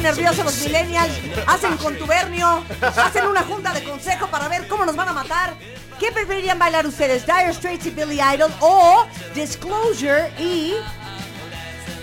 Ponen 0.00 0.16
nerviosos 0.16 0.44
los 0.44 0.64
millennials, 0.64 1.12
hacen 1.46 1.76
contubernio, 1.76 2.62
hacen 2.80 3.26
una 3.26 3.42
junta 3.42 3.72
de 3.72 3.82
consejo 3.84 4.26
para 4.28 4.48
ver 4.48 4.66
cómo 4.68 4.84
nos 4.84 4.96
van 4.96 5.08
a 5.08 5.12
matar. 5.12 5.54
¿Qué 5.98 6.10
preferirían 6.12 6.58
bailar 6.58 6.86
ustedes? 6.86 7.26
¿Dire 7.26 7.52
Straits 7.52 7.86
y 7.86 7.90
Billy 7.90 8.20
Idol 8.20 8.50
o 8.60 9.06
Disclosure 9.34 10.32
y... 10.38 10.74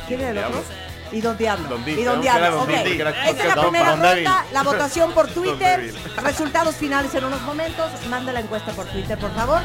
¿Quién 0.07 0.21
era 0.21 0.29
el 0.29 0.37
otro? 0.37 0.63
Y 1.11 1.21
Don 1.21 1.37
Diablo. 1.37 1.69
Don 1.69 1.87
y 1.87 2.03
Don 2.03 2.21
Diablo. 2.21 2.63
Ok. 2.63 2.69
Esta 2.69 3.29
es 3.31 3.55
la 3.55 3.61
primera 3.61 3.95
ronda, 3.95 4.45
la 4.51 4.63
votación 4.63 5.13
por 5.13 5.27
Twitter. 5.33 5.93
Resultados 6.21 6.75
finales 6.75 7.15
en 7.15 7.23
unos 7.23 7.41
momentos. 7.43 7.89
Manda 8.09 8.31
la 8.33 8.41
encuesta 8.41 8.73
por 8.73 8.85
Twitter, 8.87 9.17
por 9.17 9.33
favor. 9.33 9.61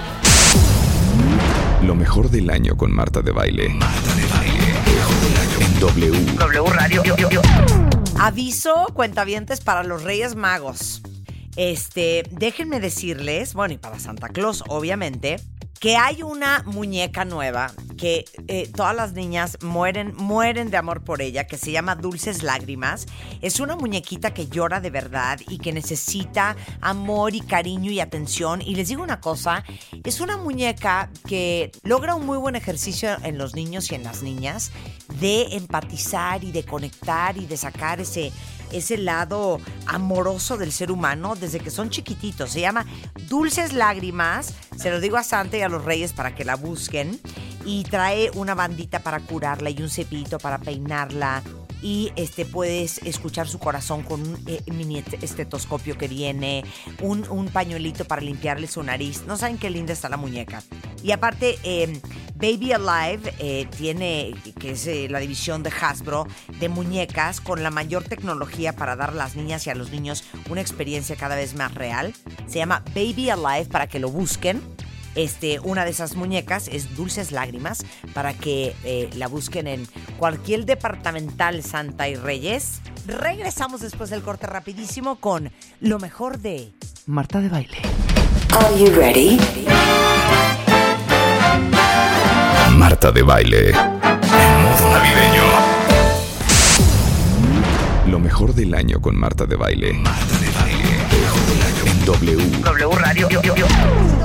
Lo 1.82 1.94
mejor 1.96 2.30
del 2.30 2.48
año 2.48 2.76
con 2.76 2.92
Marta 2.92 3.20
de 3.22 3.32
Baile. 3.32 3.68
Marta 3.70 4.14
de 4.14 4.26
Baile. 4.26 4.74
En 5.60 5.80
W. 5.80 6.24
W 6.36 6.70
Radio. 6.70 7.02
Aviso, 8.24 8.86
cuentavientes, 8.94 9.60
para 9.60 9.82
los 9.82 10.04
Reyes 10.04 10.36
Magos. 10.36 11.02
Este, 11.56 12.22
déjenme 12.30 12.78
decirles, 12.78 13.52
bueno, 13.52 13.74
y 13.74 13.78
para 13.78 13.98
Santa 13.98 14.28
Claus, 14.28 14.62
obviamente, 14.68 15.40
que 15.82 15.96
hay 15.96 16.22
una 16.22 16.62
muñeca 16.64 17.24
nueva 17.24 17.72
que 17.98 18.24
eh, 18.46 18.70
todas 18.72 18.94
las 18.94 19.14
niñas 19.14 19.58
mueren, 19.62 20.14
mueren 20.14 20.70
de 20.70 20.76
amor 20.76 21.02
por 21.02 21.20
ella, 21.20 21.48
que 21.48 21.58
se 21.58 21.72
llama 21.72 21.96
Dulces 21.96 22.44
Lágrimas. 22.44 23.06
Es 23.40 23.58
una 23.58 23.74
muñequita 23.74 24.32
que 24.32 24.46
llora 24.46 24.80
de 24.80 24.90
verdad 24.90 25.40
y 25.48 25.58
que 25.58 25.72
necesita 25.72 26.54
amor 26.80 27.34
y 27.34 27.40
cariño 27.40 27.90
y 27.90 27.98
atención. 27.98 28.62
Y 28.62 28.76
les 28.76 28.88
digo 28.88 29.02
una 29.02 29.20
cosa, 29.20 29.64
es 30.04 30.20
una 30.20 30.36
muñeca 30.36 31.10
que 31.26 31.72
logra 31.82 32.14
un 32.14 32.26
muy 32.26 32.38
buen 32.38 32.54
ejercicio 32.54 33.16
en 33.24 33.36
los 33.36 33.56
niños 33.56 33.90
y 33.90 33.96
en 33.96 34.04
las 34.04 34.22
niñas 34.22 34.70
de 35.18 35.56
empatizar 35.56 36.44
y 36.44 36.52
de 36.52 36.62
conectar 36.62 37.36
y 37.36 37.46
de 37.46 37.56
sacar 37.56 38.00
ese 38.00 38.30
ese 38.72 38.98
lado 38.98 39.60
amoroso 39.86 40.56
del 40.56 40.72
ser 40.72 40.90
humano 40.90 41.34
desde 41.34 41.60
que 41.60 41.70
son 41.70 41.90
chiquititos. 41.90 42.50
Se 42.50 42.60
llama 42.60 42.86
Dulces 43.28 43.72
Lágrimas. 43.72 44.54
Se 44.76 44.90
lo 44.90 45.00
digo 45.00 45.16
a 45.16 45.22
Santa 45.22 45.56
y 45.56 45.62
a 45.62 45.68
los 45.68 45.84
Reyes 45.84 46.12
para 46.12 46.34
que 46.34 46.44
la 46.44 46.56
busquen. 46.56 47.20
Y 47.64 47.84
trae 47.84 48.30
una 48.34 48.54
bandita 48.54 49.00
para 49.00 49.20
curarla 49.20 49.70
y 49.70 49.80
un 49.82 49.88
cepillito 49.88 50.38
para 50.38 50.58
peinarla. 50.58 51.42
Y 51.82 52.12
este 52.14 52.44
puedes 52.46 52.98
escuchar 52.98 53.48
su 53.48 53.58
corazón 53.58 54.04
con 54.04 54.20
un 54.22 54.38
eh, 54.46 54.62
mini 54.72 54.98
est- 54.98 55.20
estetoscopio 55.22 55.98
que 55.98 56.06
viene, 56.06 56.64
un, 57.00 57.28
un 57.28 57.48
pañuelito 57.48 58.04
para 58.04 58.22
limpiarle 58.22 58.68
su 58.68 58.82
nariz. 58.84 59.24
No 59.26 59.36
saben 59.36 59.58
qué 59.58 59.68
linda 59.68 59.92
está 59.92 60.08
la 60.08 60.16
muñeca. 60.16 60.62
Y 61.02 61.10
aparte, 61.10 61.58
eh, 61.64 62.00
Baby 62.36 62.72
Alive 62.72 63.34
eh, 63.40 63.66
tiene, 63.76 64.34
que 64.60 64.72
es 64.72 64.86
eh, 64.86 65.08
la 65.10 65.18
división 65.18 65.62
de 65.64 65.70
Hasbro, 65.70 66.26
de 66.60 66.68
muñecas 66.68 67.40
con 67.40 67.64
la 67.64 67.70
mayor 67.70 68.04
tecnología 68.04 68.74
para 68.74 68.94
dar 68.94 69.10
a 69.10 69.14
las 69.14 69.34
niñas 69.34 69.66
y 69.66 69.70
a 69.70 69.74
los 69.74 69.90
niños 69.90 70.22
una 70.50 70.60
experiencia 70.60 71.16
cada 71.16 71.34
vez 71.34 71.54
más 71.54 71.74
real. 71.74 72.14
Se 72.46 72.58
llama 72.58 72.84
Baby 72.94 73.30
Alive 73.30 73.66
para 73.66 73.88
que 73.88 73.98
lo 73.98 74.08
busquen. 74.08 74.62
Este, 75.14 75.60
una 75.60 75.84
de 75.84 75.90
esas 75.90 76.16
muñecas 76.16 76.68
es 76.68 76.96
Dulces 76.96 77.32
Lágrimas 77.32 77.84
para 78.14 78.34
que 78.34 78.74
eh, 78.84 79.10
la 79.14 79.28
busquen 79.28 79.66
en 79.66 79.86
cualquier 80.18 80.64
departamental 80.64 81.62
Santa 81.62 82.08
y 82.08 82.14
Reyes. 82.14 82.80
Regresamos 83.06 83.80
después 83.80 84.10
del 84.10 84.22
corte 84.22 84.46
rapidísimo 84.46 85.16
con 85.16 85.50
lo 85.80 85.98
mejor 85.98 86.38
de 86.38 86.72
Marta 87.06 87.40
de 87.40 87.48
Baile. 87.48 87.78
Are 88.54 88.78
you 88.78 88.90
ready? 88.94 89.38
Marta 92.76 93.10
de 93.12 93.22
baile. 93.22 93.70
En 93.70 93.74
modo 94.62 94.92
navideño. 94.92 95.42
Lo 98.08 98.18
mejor 98.18 98.54
del 98.54 98.74
año 98.74 99.00
con 99.00 99.16
Marta 99.16 99.46
de 99.46 99.56
baile. 99.56 99.92
Marta 99.92 100.38
de 100.38 100.50
baile. 100.50 100.98
En 101.86 102.04
W. 102.04 102.60
W 102.60 102.98
Radio. 102.98 103.28
Puro 103.28 104.21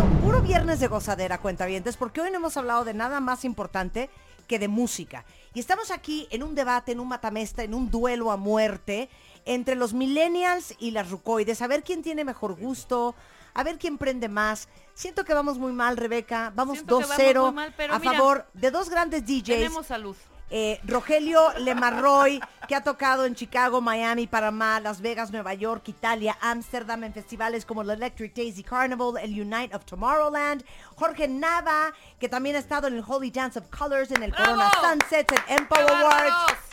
viernes 0.78 0.80
de 0.80 0.88
gozadera, 0.88 1.40
cuentavientes, 1.40 1.98
porque 1.98 2.22
hoy 2.22 2.30
no 2.30 2.38
hemos 2.38 2.56
hablado 2.56 2.86
de 2.86 2.94
nada 2.94 3.20
más 3.20 3.46
importante 3.46 4.10
que 4.48 4.60
de 4.60 4.68
música. 4.68 5.26
Y 5.54 5.60
estamos 5.60 5.90
aquí 5.92 6.28
en 6.30 6.44
un 6.44 6.54
debate, 6.54 6.92
en 6.92 7.00
un 7.00 7.08
matamesta, 7.08 7.64
en 7.64 7.74
un 7.74 7.90
duelo 7.90 8.32
a 8.32 8.38
muerte 8.38 9.10
entre 9.46 9.76
los 9.76 9.94
millennials 9.94 10.76
y 10.78 10.92
las 10.92 11.10
rucoides, 11.10 11.62
a 11.62 11.68
ver 11.68 11.84
quién 11.84 12.04
tiene 12.04 12.24
mejor 12.24 12.56
gusto, 12.56 13.16
a 13.54 13.64
ver 13.64 13.78
quién 13.80 13.98
prende 13.98 14.30
más. 14.30 14.68
Siento 14.94 15.26
que 15.26 15.34
vamos 15.34 15.58
muy 15.58 15.74
mal, 15.74 15.98
Rebeca. 15.98 16.52
Vamos 16.56 16.78
Siento 16.78 17.00
que 17.00 17.06
vamos 17.06 17.18
2-0 17.18 17.42
muy 17.46 17.54
mal, 17.54 17.74
pero 17.76 17.94
a 17.94 18.00
mira, 18.00 18.12
favor 18.12 18.46
de 18.54 18.72
dos 18.72 18.90
grandes 18.90 19.26
DJs. 19.26 19.46
Tenemos 19.46 19.88
salud. 19.88 20.16
Eh, 20.50 20.80
Rogelio 20.86 21.42
Lemarroy, 21.60 22.40
que 22.68 22.76
ha 22.76 22.82
tocado 22.82 23.26
en 23.26 23.36
Chicago, 23.36 23.82
Miami, 23.82 24.28
Panamá, 24.28 24.80
Las 24.80 25.02
Vegas, 25.02 25.32
Nueva 25.32 25.54
York, 25.54 25.88
Italia, 25.90 26.38
Ámsterdam, 26.40 27.04
en 27.04 27.14
festivales 27.14 27.66
como 27.66 27.82
el 27.82 27.90
Electric 27.90 28.34
Daisy 28.34 28.64
Carnival, 28.64 29.18
el 29.22 29.40
Unite 29.40 29.76
of 29.76 29.84
Tomorrowland. 29.86 30.64
Jorge 30.96 31.28
Nava, 31.28 31.94
que 32.20 32.30
también 32.30 32.56
ha 32.56 32.60
estado 32.60 32.88
en 32.88 32.96
el 32.96 33.04
Holy 33.06 33.30
Dance 33.30 33.60
of 33.60 33.66
Colors, 33.70 34.12
en 34.12 34.24
el 34.24 34.34
Corona 34.34 34.72
Sunsets, 34.82 35.34
en 35.48 35.60
Empower 35.60 35.86
¡Qué 35.86 35.94
Awards. 35.94 36.67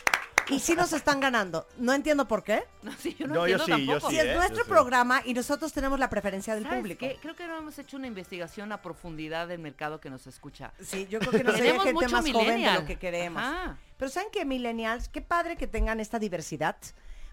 Y 0.50 0.60
sí 0.60 0.74
nos 0.74 0.92
están 0.92 1.20
ganando. 1.20 1.66
No 1.78 1.92
entiendo 1.92 2.28
por 2.28 2.44
qué. 2.44 2.64
No, 2.82 2.92
sí, 2.92 3.16
yo 3.18 3.26
no, 3.26 3.34
No, 3.34 3.48
yo 3.48 3.56
entiendo 3.56 3.94
yo 3.94 3.98
tampoco. 3.98 4.10
Si 4.10 4.18
es 4.18 4.26
¿eh? 4.26 4.34
nuestro 4.34 4.64
programa 4.64 5.22
y 5.24 5.34
nosotros 5.34 5.72
tenemos 5.72 5.98
la 5.98 6.10
preferencia 6.10 6.54
del 6.54 6.64
¿Sabes 6.64 6.78
público. 6.78 7.00
qué? 7.00 7.18
Creo 7.20 7.34
que 7.34 7.46
no 7.46 7.58
hemos 7.58 7.78
hecho 7.78 7.96
una 7.96 8.06
investigación 8.06 8.72
a 8.72 8.82
profundidad 8.82 9.48
del 9.48 9.58
mercado 9.60 10.00
que 10.00 10.10
nos 10.10 10.26
escucha. 10.26 10.72
Sí, 10.80 11.06
yo 11.10 11.18
creo 11.20 11.32
que 11.32 11.44
nos 11.44 11.54
Tenemos 11.56 11.84
gente 11.84 11.92
mucho 11.94 12.10
más 12.10 12.30
joven 12.30 12.62
de 12.62 12.72
lo 12.72 12.84
que 12.84 12.96
queremos. 12.96 13.42
Ajá. 13.42 13.78
Pero 13.96 14.10
¿saben 14.10 14.28
qué, 14.32 14.44
millennials? 14.44 15.08
Qué 15.08 15.20
padre 15.20 15.56
que 15.56 15.66
tengan 15.66 16.00
esta 16.00 16.18
diversidad 16.18 16.76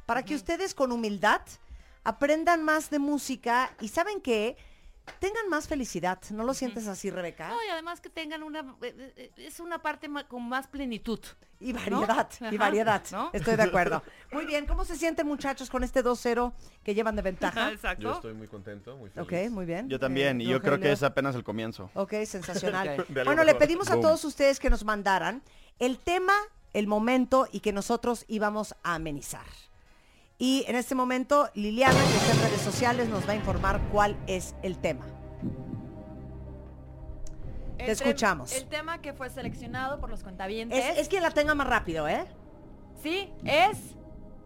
para 0.05 0.23
que 0.23 0.35
ustedes 0.35 0.73
con 0.73 0.91
humildad 0.91 1.41
aprendan 2.03 2.63
más 2.63 2.89
de 2.89 2.99
música 2.99 3.75
y 3.81 3.89
¿saben 3.89 4.21
qué? 4.21 4.57
Tengan 5.19 5.49
más 5.49 5.67
felicidad. 5.67 6.19
¿No 6.31 6.43
lo 6.43 6.53
sientes 6.53 6.87
así, 6.87 7.09
Rebeca? 7.09 7.49
No, 7.49 7.55
y 7.63 7.69
además 7.69 8.01
que 8.01 8.09
tengan 8.09 8.43
una... 8.43 8.61
eh, 8.81 9.13
eh, 9.15 9.31
Es 9.37 9.59
una 9.59 9.81
parte 9.81 10.09
con 10.27 10.47
más 10.49 10.67
plenitud. 10.67 11.19
Y 11.59 11.73
¿no? 11.73 11.79
variedad, 12.01 12.29
y 12.39 12.45
Ajá, 12.45 12.57
variedad. 12.57 13.03
¿no? 13.11 13.29
Estoy 13.33 13.55
de 13.55 13.63
acuerdo. 13.63 14.01
Muy 14.31 14.45
bien, 14.45 14.65
¿cómo 14.65 14.83
se 14.83 14.95
sienten 14.95 15.27
muchachos 15.27 15.69
con 15.69 15.83
este 15.83 16.03
2-0 16.03 16.53
que 16.83 16.95
llevan 16.95 17.15
de 17.15 17.21
ventaja? 17.21 17.71
Exacto. 17.71 18.01
Yo 18.03 18.13
estoy 18.13 18.33
muy 18.33 18.47
contento, 18.47 18.97
muy 18.97 19.09
feliz. 19.11 19.27
Ok, 19.47 19.51
muy 19.51 19.65
bien. 19.65 19.87
Yo 19.87 19.99
también, 19.99 20.41
Eh, 20.41 20.45
y 20.45 20.47
yo 20.47 20.61
creo 20.61 20.79
que 20.79 20.91
es 20.91 21.03
apenas 21.03 21.35
el 21.35 21.43
comienzo. 21.43 21.91
Ok, 21.93 22.13
sensacional. 22.25 23.05
Bueno, 23.25 23.43
le 23.43 23.53
pedimos 23.55 23.89
a 23.91 23.95
Boom. 23.95 24.03
todos 24.03 24.25
ustedes 24.25 24.59
que 24.59 24.69
nos 24.71 24.83
mandaran 24.83 25.43
el 25.77 25.99
tema, 25.99 26.33
el 26.73 26.87
momento 26.87 27.47
y 27.51 27.59
que 27.59 27.73
nosotros 27.73 28.25
íbamos 28.27 28.73
a 28.83 28.95
amenizar. 28.95 29.45
Y 30.41 30.65
en 30.67 30.75
este 30.75 30.95
momento, 30.95 31.51
Liliana, 31.53 31.93
que 31.93 32.17
está 32.17 32.31
en 32.31 32.41
redes 32.41 32.61
sociales, 32.61 33.07
nos 33.07 33.27
va 33.27 33.33
a 33.33 33.35
informar 33.35 33.79
cuál 33.91 34.17
es 34.25 34.55
el 34.63 34.79
tema. 34.79 35.05
Te 37.77 37.83
El 37.83 37.91
escuchamos. 37.91 38.51
El 38.51 38.65
tema 38.65 39.03
que 39.03 39.13
fue 39.13 39.29
seleccionado 39.29 39.99
por 39.99 40.09
los 40.09 40.23
cuentavientes. 40.23 40.83
Es, 40.83 40.97
es 40.97 41.09
quien 41.09 41.21
la 41.21 41.29
tenga 41.29 41.53
más 41.53 41.67
rápido, 41.67 42.07
¿eh? 42.07 42.25
Sí, 43.03 43.31
es. 43.45 43.95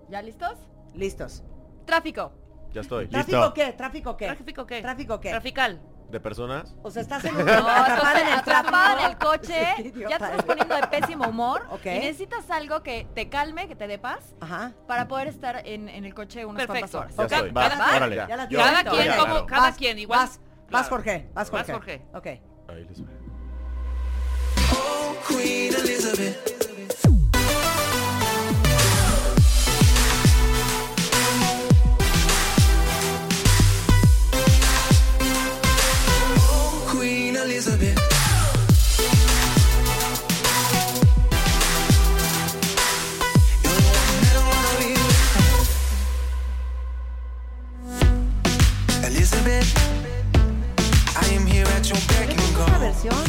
¿Ya 0.10 0.22
listos? 0.22 0.58
Listos. 0.94 1.46
Tráfico. 1.86 2.34
Ya 2.74 2.82
estoy. 2.82 3.08
¿Tráfico 3.08 3.54
qué? 3.54 3.72
¿Tráfico 3.72 4.18
qué? 4.18 4.26
¿Tráfico 4.26 4.66
qué? 4.66 4.82
¿Tráfico 4.82 5.20
qué? 5.22 5.30
Trafical. 5.30 5.82
¿De 6.10 6.20
personas? 6.20 6.76
O 6.84 6.92
sea, 6.92 7.02
estás 7.02 7.24
en 7.26 7.36
un 7.36 7.46
No, 7.46 7.52
atrapada 7.52 8.22
en 8.22 8.28
el 8.28 8.34
atrapada 8.34 9.00
en 9.06 9.12
el 9.12 9.18
coche, 9.18 9.74
idiota 9.80 10.10
ya 10.10 10.18
te 10.18 10.26
estás 10.26 10.44
poniendo 10.44 10.76
de 10.76 10.88
pésimo 10.88 11.28
humor 11.28 11.66
Ok. 11.72 11.86
y 11.86 11.90
necesitas 11.90 12.50
algo 12.52 12.84
que 12.84 13.08
te 13.16 13.28
calme, 13.30 13.68
que 13.68 13.76
te 13.76 13.88
dé 13.88 13.98
paz 13.98 14.36
Ajá. 14.40 14.74
para 14.88 15.08
poder 15.08 15.28
estar 15.28 15.62
en, 15.66 15.90
en 15.90 16.06
el 16.06 16.14
coche 16.14 16.46
unas 16.46 16.66
Perfecto. 16.68 17.00
cuantas 17.00 17.16
Ya 17.16 17.22
horas. 17.24 17.30
Ca- 17.32 17.36
estoy. 17.38 17.52
Va, 17.52 17.70
cada- 17.70 17.96
órale. 17.98 18.16
Ya 18.16 18.38
la 18.38 18.50
Yo- 18.50 18.60
Cada 18.60 18.84
quien, 18.84 19.06
ya, 19.06 19.18
como, 19.18 19.32
claro. 19.34 19.46
cada 19.48 19.62
Vas, 19.62 19.78
quien, 19.78 20.00
igual. 20.00 20.20
Vas, 20.20 20.40
vas 20.40 20.68
Claro. 20.70 20.88
Jorge, 20.90 21.30
vas 21.34 21.52
Vas, 21.52 21.66
Jorge. 21.70 21.74
Jorge. 21.74 22.06
Ok. 22.14 22.26
Ahí 22.70 22.84
les 22.86 23.02
va. 23.04 23.08
Oh, 24.74 25.16
Queen 25.28 25.74
Elizabeth. 25.74 26.55
Call. 52.56 52.80
versión. 52.80 53.24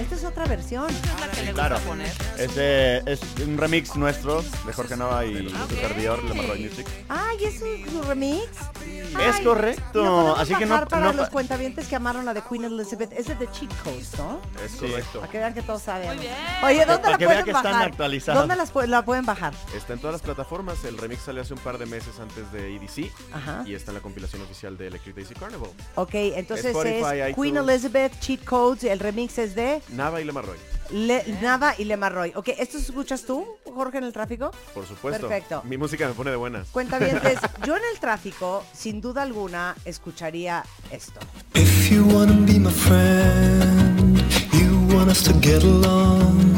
Esta 0.00 0.14
es 0.14 0.24
otra 0.24 0.46
versión. 0.46 0.86
Esa 0.90 1.14
es 1.14 1.20
la 1.20 1.28
que 1.30 1.42
le 1.42 1.52
Claro. 1.52 1.74
gusta 1.76 1.88
poner. 1.90 2.12
Es, 2.38 2.54
de- 2.54 3.02
es 3.06 3.20
un 3.46 3.58
remix 3.58 3.94
nuestro 3.96 4.42
de 4.66 4.72
Jorge 4.72 4.96
Nava 4.96 5.24
y 5.26 5.34
De 5.34 5.52
Ah, 5.54 5.66
su 5.68 5.74
ok. 5.74 5.80
servidor, 5.80 6.24
Lemarroy 6.24 6.60
Music. 6.64 6.86
Ay, 7.08 7.44
¿es 7.44 7.60
un 7.62 7.90
su 7.90 8.02
remix? 8.02 8.46
Es 8.90 9.36
Ay, 9.36 9.44
correcto, 9.44 10.02
¿lo 10.04 10.10
podemos 10.10 10.38
así 10.40 10.54
que 10.54 10.66
no- 10.66 10.86
para 10.86 11.06
no 11.06 11.12
los 11.12 11.28
cuentavientes 11.30 11.88
que 11.88 11.96
amaron 11.96 12.24
la 12.24 12.32
de 12.34 12.42
Queen 12.42 12.64
Elizabeth. 12.64 13.12
Es 13.12 13.26
de 13.26 13.34
The 13.34 13.48
Cheat 13.50 13.70
Codes, 13.82 14.10
¿no? 14.18 14.40
Es 14.64 14.72
Sí. 14.72 14.78
correcto. 14.78 15.20
Para 15.20 15.32
que 15.32 15.38
vean 15.38 15.54
que 15.54 15.62
todos 15.62 15.82
saben. 15.82 16.08
Muy 16.08 16.18
bien. 16.18 16.34
Oye, 16.64 16.78
¿dónde 16.86 16.98
Para 16.98 17.10
la 17.12 17.18
que 17.18 17.26
vean 17.26 17.38
pueden 17.38 17.44
que 17.44 17.50
están 17.50 17.72
bajar? 17.72 17.88
actualizadas. 17.88 18.40
¿Dónde 18.40 18.56
las 18.56 18.72
pu- 18.72 18.86
la 18.86 19.04
pueden 19.04 19.26
bajar? 19.26 19.52
Está 19.76 19.92
en 19.94 19.98
todas 20.00 20.12
las 20.14 20.22
plataformas. 20.22 20.84
El 20.84 20.96
remix 20.98 21.22
salió 21.22 21.42
hace 21.42 21.52
un 21.54 21.60
par 21.60 21.78
de 21.78 21.86
meses 21.86 22.18
antes 22.20 22.50
de 22.52 22.76
EDC. 22.76 23.10
Ajá. 23.32 23.62
Y 23.66 23.74
está 23.74 23.90
en 23.90 23.96
la 23.96 24.00
compilación 24.02 24.42
oficial 24.42 24.78
de 24.78 24.86
Electric 24.88 25.14
Daisy 25.16 25.34
Carnival. 25.34 25.70
Ok, 25.96 26.14
entonces 26.14 26.66
Spotify, 26.66 27.20
es 27.28 27.34
Queen. 27.36 27.56
Elizabeth, 27.56 28.18
Cheat 28.20 28.44
Codes, 28.44 28.84
el 28.84 28.98
remix 29.00 29.38
es 29.38 29.54
de 29.54 29.82
Nava 29.90 30.20
y 30.20 30.24
Lemarroy. 30.24 30.56
Le- 30.92 31.24
Nava 31.40 31.74
y 31.78 31.84
Lemarroy. 31.84 32.32
Ok, 32.34 32.48
¿esto 32.58 32.78
escuchas 32.78 33.22
tú, 33.24 33.46
Jorge, 33.74 33.98
en 33.98 34.04
el 34.04 34.12
tráfico? 34.12 34.50
Por 34.74 34.86
supuesto. 34.86 35.28
Perfecto. 35.28 35.62
Mi 35.64 35.76
música 35.78 36.08
me 36.08 36.14
pone 36.14 36.30
de 36.30 36.36
buenas. 36.36 36.68
Cuentavientes, 36.68 37.38
yo 37.66 37.76
en 37.76 37.82
el 37.92 38.00
tráfico, 38.00 38.64
sin 38.72 39.00
duda 39.00 39.22
alguna, 39.22 39.76
escucharía 39.84 40.64
esto. 40.90 41.20
If 41.54 41.90
you 41.90 42.04
wanna 42.04 42.32
be 42.46 42.58
my 42.58 42.70
friend, 42.72 44.20
you 44.52 44.96
want 44.96 45.10
us 45.10 45.22
to 45.24 45.32
get 45.40 45.62
along. 45.62 46.56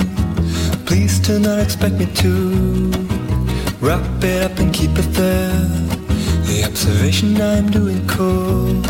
Please 0.86 1.20
do 1.20 1.38
not 1.38 1.58
expect 1.60 1.94
me 1.98 2.06
to 2.06 2.90
wrap 3.80 4.02
it 4.22 4.42
up 4.44 4.58
and 4.58 4.72
keep 4.74 4.96
it 4.98 5.12
there. 5.14 5.52
The 6.46 6.64
observation 6.66 7.36
I'm 7.40 7.70
doing 7.70 8.06
could 8.06 8.86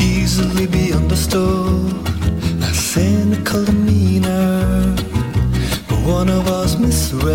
easily 0.00 0.66
be 0.66 0.92
understood. 0.92 2.13
Cynical 2.94 3.64
demeanor, 3.64 4.94
but 5.88 5.98
one 6.06 6.28
of 6.28 6.46
us 6.46 6.78
misread. 6.78 7.34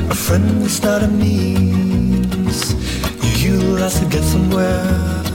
A 0.10 0.16
friend 0.16 0.64
is 0.64 0.82
not 0.82 1.04
a 1.04 1.08
means 1.08 2.74
you 3.22 3.58
utilize 3.58 4.00
to 4.00 4.06
get 4.08 4.24
somewhere. 4.24 5.29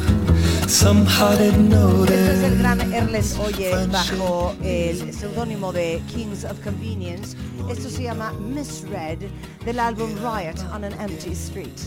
Somehow 0.69 1.37
didn't 1.37 1.73
Este 2.05 2.33
es 2.33 2.43
el 2.43 2.59
gran 2.59 2.81
Erles 2.93 3.39
Oye 3.39 3.87
bajo 3.87 4.55
el 4.63 5.13
seudónimo 5.13 5.73
de 5.73 6.03
Kings 6.09 6.45
of 6.45 6.59
Convenience. 6.61 7.37
Esto 7.71 7.89
se 7.89 8.05
llama 8.05 8.33
Misread 8.33 9.19
del 9.65 9.79
álbum 9.79 10.11
Riot 10.17 10.59
on 10.73 10.85
an 10.85 10.93
Empty 11.01 11.33
Street. 11.33 11.79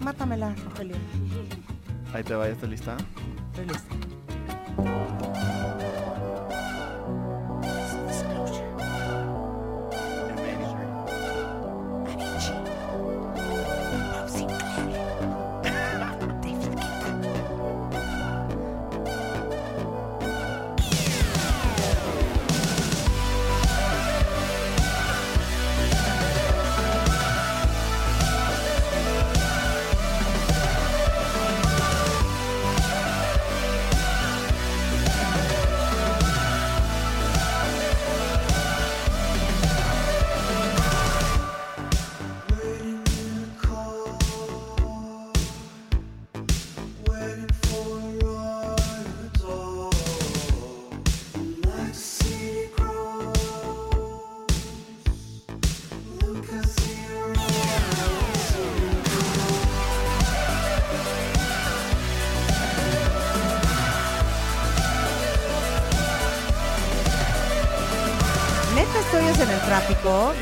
Mátamela, 0.00 0.54
Rogelio. 0.64 0.96
Ahí 2.14 2.22
te 2.22 2.34
va, 2.34 2.46
¿ya 2.46 2.52
está 2.52 2.66
lista? 2.66 2.96
Estoy 3.52 3.66
lista. 3.66 5.19
Tráfico. 69.80 70.32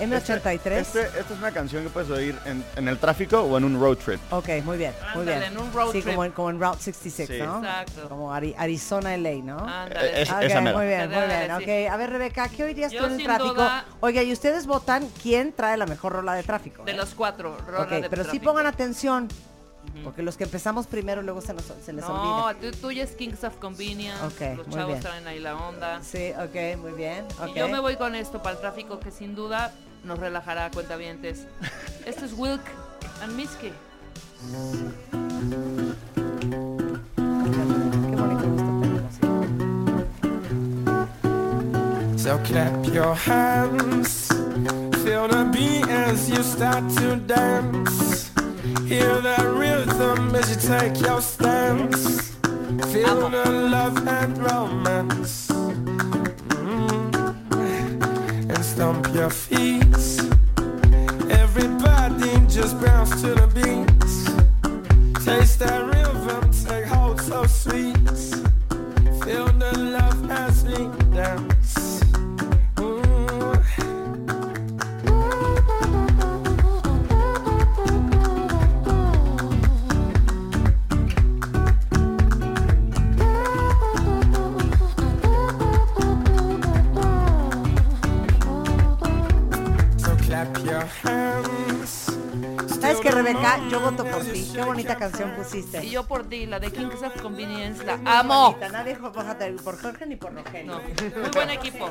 M83. 0.00 0.70
Este, 0.72 1.02
esta 1.02 1.20
es 1.20 1.38
una 1.38 1.52
canción 1.52 1.84
que 1.84 1.88
puedes 1.88 2.10
oír 2.10 2.36
en, 2.46 2.64
en 2.74 2.88
el 2.88 2.98
tráfico 2.98 3.40
o 3.42 3.56
en 3.56 3.62
un 3.62 3.78
road 3.80 3.96
trip. 3.98 4.20
Ok, 4.32 4.48
muy 4.64 4.76
bien, 4.76 4.92
muy 5.14 5.20
Ándale, 5.20 5.38
bien. 5.38 5.52
en 5.52 5.58
un 5.58 5.72
road 5.72 5.92
sí, 5.92 6.00
trip. 6.02 6.06
Como, 6.14 6.24
en, 6.24 6.32
como 6.32 6.50
en 6.50 6.60
Route 6.60 6.82
66, 6.82 7.28
Sí. 7.40 7.46
¿no? 7.46 7.58
Exacto. 7.58 8.08
Como 8.08 8.34
Ari- 8.34 8.54
Arizona, 8.58 9.16
LA, 9.16 9.34
¿no? 9.44 9.64
Eh, 9.88 10.22
es- 10.22 10.30
Ok, 10.32 10.42
esa 10.42 10.60
mera. 10.60 10.76
muy 10.76 10.86
bien, 10.88 11.08
muy 11.10 11.26
bien. 11.26 11.46
sí. 11.58 11.62
Ok, 11.86 11.92
a 11.92 11.96
ver, 11.96 12.10
Rebeca, 12.10 12.48
¿qué 12.48 12.64
oirías 12.64 12.90
tú 12.92 13.04
en 13.04 13.12
el 13.12 13.22
tráfico? 13.22 13.54
duda- 13.54 13.84
Oiga, 14.00 14.22
y 14.24 14.32
ustedes 14.32 14.66
votan 14.66 15.08
quién 15.22 15.52
trae 15.52 15.76
la 15.76 15.86
mejor 15.86 16.12
rola 16.12 16.34
de 16.34 16.42
tráfico. 16.42 16.82
De 16.84 16.90
¿eh? 16.90 16.96
los 16.96 17.14
cuatro. 17.14 17.56
rola 17.64 17.82
Ok, 17.84 17.90
de 17.90 18.10
pero 18.10 18.24
sí 18.24 18.30
tráfico. 18.30 18.44
pongan 18.46 18.66
atención, 18.66 19.28
porque 20.02 20.22
los 20.22 20.36
que 20.36 20.44
empezamos 20.44 20.86
primero 20.86 21.22
luego 21.22 21.40
se, 21.40 21.54
nos, 21.54 21.64
se 21.84 21.92
les 21.92 22.04
No, 22.06 22.44
olvida. 22.46 22.60
tú, 22.72 22.76
tuya 22.78 23.04
es 23.04 23.12
Kings 23.12 23.42
of 23.44 23.56
Convenience. 23.56 24.22
Ok, 24.24 24.56
los 24.56 24.66
muy 24.66 24.76
chavos 24.76 24.88
bien. 24.92 25.00
traen 25.00 25.26
ahí 25.26 25.38
la 25.40 25.56
onda. 25.56 26.02
Sí, 26.02 26.32
ok, 26.38 26.78
muy 26.80 26.92
bien. 26.92 27.24
ok. 27.40 27.48
Y 27.54 27.58
yo 27.58 27.68
me 27.68 27.78
voy 27.80 27.96
con 27.96 28.14
esto 28.14 28.42
para 28.42 28.56
el 28.56 28.60
tráfico 28.60 28.98
que 29.00 29.10
sin 29.10 29.34
duda 29.34 29.72
nos 30.04 30.18
relajará 30.18 30.70
cuentavientes. 30.70 31.46
Esto 32.06 32.24
es 32.26 32.32
Wilk 32.36 32.60
and 33.22 33.34
Misky. 33.36 33.72
Qué 37.16 38.16
bonito 38.16 38.46
gusto 38.48 38.72
tenemos. 38.80 39.14
sí. 39.14 39.20
So 42.18 42.38
clap 42.44 42.84
your 42.92 43.14
hands, 43.14 44.28
feel 45.04 45.28
the 45.28 45.44
beat 45.52 45.86
as 45.88 46.28
you 46.28 46.42
start 46.42 46.84
to 46.96 47.16
dance. 47.16 48.30
Hear 48.64 49.20
that 49.20 49.44
rhythm 49.44 50.34
as 50.34 50.48
you 50.48 50.56
take 50.56 50.98
your 50.98 51.20
stance. 51.20 52.30
Feel 52.90 53.28
the 53.28 53.44
love 53.70 54.08
and 54.08 54.38
romance. 54.38 55.48
Mm. 56.48 57.14
And 58.48 58.64
stomp 58.64 59.14
your 59.14 59.28
feet. 59.28 59.94
Everybody 61.30 62.30
just 62.48 62.80
bounce 62.80 63.20
to 63.20 63.34
the 63.34 63.48
beats. 63.52 64.24
Taste 65.26 65.58
that 65.58 65.84
rhythm, 65.84 66.50
take 66.50 66.86
hold 66.86 67.20
so 67.20 67.44
sweet. 67.44 68.03
Canción 95.10 95.32
pusiste. 95.36 95.84
Y 95.84 95.90
yo 95.90 96.06
por 96.06 96.24
ti, 96.28 96.46
la 96.46 96.58
de 96.60 96.70
Kings 96.70 97.02
of 97.02 97.20
Convenience, 97.20 97.84
la 97.84 97.98
amo. 98.04 98.52
bonita, 98.52 98.68
Nadie 98.68 98.96
por 98.96 99.80
Jorge 99.80 100.06
ni 100.06 100.16
por 100.16 100.34
Rogelio. 100.34 100.72
No, 100.72 100.80
muy 101.20 101.30
buen 101.30 101.50
equipo. 101.50 101.90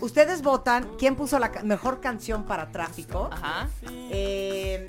Ustedes 0.00 0.42
votan 0.42 0.88
quién 0.98 1.16
puso 1.16 1.38
la 1.38 1.50
mejor 1.64 2.00
canción 2.00 2.44
para 2.44 2.70
tráfico. 2.70 3.28
Ajá. 3.32 3.68
Eh, 3.90 4.86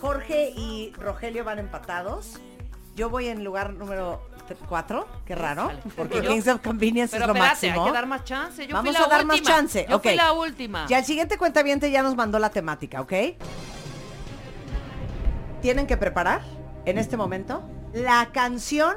Jorge 0.00 0.50
y 0.56 0.92
Rogelio 0.98 1.44
van 1.44 1.58
empatados. 1.58 2.38
Yo 2.94 3.10
voy 3.10 3.28
en 3.28 3.44
lugar 3.44 3.74
número 3.74 4.22
4, 4.68 5.06
qué 5.26 5.34
raro, 5.34 5.70
porque 5.96 6.22
Yo- 6.22 6.30
Kings 6.30 6.48
of 6.48 6.60
Convenience 6.62 7.12
Pero 7.12 7.24
es 7.24 7.28
lo 7.28 7.34
espérate, 7.34 7.66
máximo. 7.66 7.84
hay 7.84 7.90
que 7.90 7.94
dar 7.94 8.06
más 8.06 8.24
chance. 8.24 8.66
Yo 8.66 8.74
Vamos 8.74 8.90
fui 8.90 9.00
la 9.00 9.06
a 9.06 9.08
dar 9.10 9.26
más 9.26 9.42
chance. 9.42 9.86
Yo 9.88 9.98
fui 10.00 10.14
la 10.16 10.32
última. 10.32 10.86
Ya 10.88 10.98
el 10.98 11.04
siguiente 11.04 11.36
cuentaviente 11.36 11.90
ya 11.90 12.02
nos 12.02 12.16
mandó 12.16 12.38
la 12.38 12.50
temática, 12.50 13.00
¿ok? 13.00 13.12
Tienen 15.60 15.86
que 15.86 15.96
preparar 15.96 16.42
en 16.84 16.98
este 16.98 17.16
momento 17.16 17.62
la 17.92 18.30
canción 18.32 18.96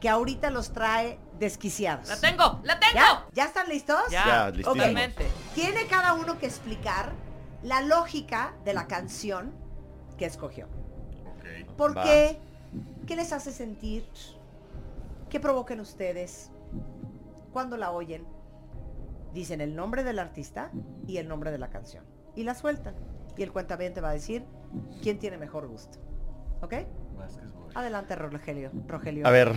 que 0.00 0.08
ahorita 0.08 0.50
los 0.50 0.72
trae 0.72 1.18
desquiciados. 1.38 2.08
La 2.08 2.20
tengo, 2.20 2.60
la 2.64 2.78
tengo. 2.78 2.94
¿Ya? 2.94 3.26
¿Ya 3.32 3.44
están 3.46 3.68
listos? 3.68 4.00
Ya, 4.10 4.50
Ya, 4.54 4.62
totalmente. 4.62 5.26
Tiene 5.54 5.86
cada 5.86 6.14
uno 6.14 6.38
que 6.38 6.46
explicar 6.46 7.12
la 7.62 7.80
lógica 7.80 8.52
de 8.64 8.74
la 8.74 8.86
canción 8.86 9.52
que 10.18 10.26
escogió. 10.26 10.68
¿Por 11.76 11.96
Va. 11.96 12.02
qué? 12.02 12.38
¿Qué 13.06 13.16
les 13.16 13.32
hace 13.32 13.52
sentir? 13.52 14.06
¿Qué 15.30 15.40
provocan 15.40 15.80
ustedes 15.80 16.50
cuando 17.52 17.76
la 17.76 17.90
oyen? 17.90 18.26
Dicen 19.32 19.60
el 19.60 19.74
nombre 19.74 20.04
del 20.04 20.18
artista 20.18 20.70
y 21.06 21.16
el 21.16 21.26
nombre 21.28 21.50
de 21.50 21.58
la 21.58 21.70
canción. 21.70 22.04
Y 22.36 22.42
la 22.44 22.54
sueltan. 22.54 22.94
Y 23.36 23.42
el 23.42 23.52
cuentaviente 23.52 24.00
va 24.00 24.10
a 24.10 24.12
decir 24.12 24.44
quién 25.02 25.18
tiene 25.18 25.38
mejor 25.38 25.66
gusto. 25.68 25.98
¿Ok? 26.60 26.74
Adelante, 27.74 28.14
Rogelio. 28.16 28.70
Rogelio 28.86 29.26
A 29.26 29.30
ver. 29.30 29.52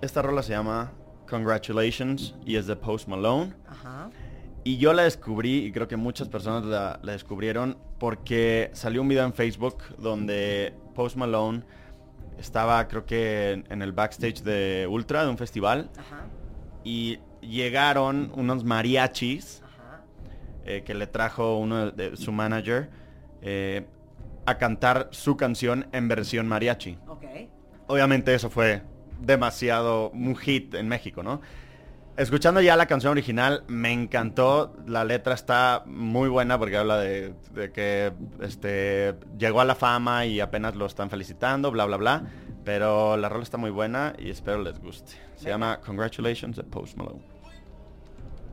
Esta 0.00 0.22
rola 0.22 0.42
se 0.42 0.52
llama 0.52 0.92
Congratulations 1.28 2.34
y 2.44 2.56
es 2.56 2.66
de 2.66 2.76
Post 2.76 3.08
Malone. 3.08 3.54
Ajá. 3.66 4.10
Y 4.64 4.76
yo 4.78 4.92
la 4.92 5.04
descubrí, 5.04 5.64
y 5.66 5.72
creo 5.72 5.88
que 5.88 5.96
muchas 5.96 6.28
personas 6.28 6.64
la, 6.64 7.00
la 7.02 7.12
descubrieron, 7.12 7.78
porque 7.98 8.70
salió 8.74 9.02
un 9.02 9.08
video 9.08 9.24
en 9.24 9.32
Facebook 9.32 9.78
donde 9.98 10.74
Post 10.94 11.16
Malone 11.16 11.62
estaba, 12.38 12.86
creo 12.86 13.04
que, 13.06 13.52
en, 13.52 13.64
en 13.70 13.82
el 13.82 13.92
backstage 13.92 14.42
de 14.42 14.86
Ultra, 14.88 15.24
de 15.24 15.30
un 15.30 15.38
festival, 15.38 15.90
Ajá. 15.96 16.26
y 16.84 17.18
llegaron 17.40 18.30
unos 18.34 18.62
mariachis 18.64 19.62
Ajá. 19.64 20.02
eh, 20.64 20.82
que 20.84 20.94
le 20.94 21.06
trajo 21.06 21.56
uno 21.58 21.90
de, 21.90 22.10
de 22.10 22.16
su 22.16 22.30
manager 22.32 22.90
eh, 23.40 23.86
a 24.48 24.58
cantar 24.58 25.08
su 25.10 25.36
canción 25.36 25.86
en 25.92 26.08
versión 26.08 26.48
mariachi. 26.48 26.98
Obviamente 27.86 28.34
eso 28.34 28.50
fue 28.50 28.82
demasiado 29.20 30.10
un 30.10 30.36
hit 30.36 30.74
en 30.74 30.88
México, 30.88 31.22
¿no? 31.22 31.40
Escuchando 32.16 32.60
ya 32.60 32.76
la 32.76 32.86
canción 32.86 33.12
original, 33.12 33.62
me 33.68 33.92
encantó. 33.92 34.74
La 34.86 35.04
letra 35.04 35.34
está 35.34 35.84
muy 35.86 36.28
buena 36.28 36.58
porque 36.58 36.76
habla 36.76 36.98
de, 36.98 37.32
de 37.52 37.70
que 37.70 38.12
este, 38.40 39.14
llegó 39.38 39.60
a 39.60 39.64
la 39.64 39.76
fama 39.76 40.26
y 40.26 40.40
apenas 40.40 40.74
lo 40.74 40.86
están 40.86 41.10
felicitando, 41.10 41.70
bla, 41.70 41.84
bla, 41.84 41.96
bla. 41.96 42.24
Pero 42.64 43.16
la 43.16 43.28
rola 43.28 43.44
está 43.44 43.56
muy 43.56 43.70
buena 43.70 44.14
y 44.18 44.30
espero 44.30 44.60
les 44.60 44.80
guste. 44.80 45.12
Se 45.36 45.48
llama 45.48 45.80
Congratulations 45.80 46.56
de 46.56 46.64
Post 46.64 46.96
Malone. 46.96 47.22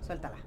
Suéltala. 0.06 0.38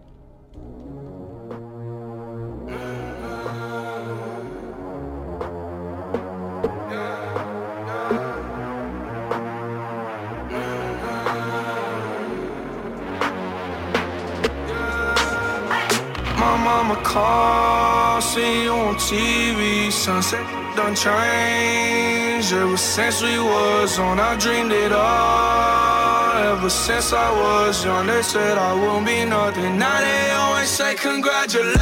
On 19.10 19.18
TV. 19.18 19.90
Sunset 19.90 20.44
done 20.76 20.94
changed. 20.94 22.52
Ever 22.52 22.76
since 22.76 23.22
we 23.22 23.38
was 23.38 23.98
on, 23.98 24.20
I 24.20 24.36
dreamed 24.36 24.72
it 24.72 24.92
all. 24.92 26.36
Ever 26.52 26.70
since 26.70 27.12
I 27.12 27.30
was 27.30 27.84
young, 27.84 28.06
they 28.06 28.22
said 28.22 28.58
I 28.58 28.72
won't 28.74 29.06
be 29.06 29.24
nothing. 29.24 29.78
Now 29.78 30.00
they 30.00 30.30
always 30.32 30.68
say 30.68 30.94
congratulations. 30.94 31.76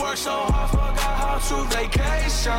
Worked 0.00 0.18
so 0.18 0.36
hard, 0.52 0.70
forgot 0.70 0.98
how 0.98 1.38
to 1.48 1.56
vacation. 1.76 2.52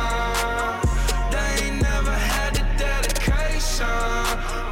They 1.32 1.66
ain't 1.66 1.82
never 1.82 2.12
had 2.12 2.54
the 2.54 2.64
dedication. 2.84 3.86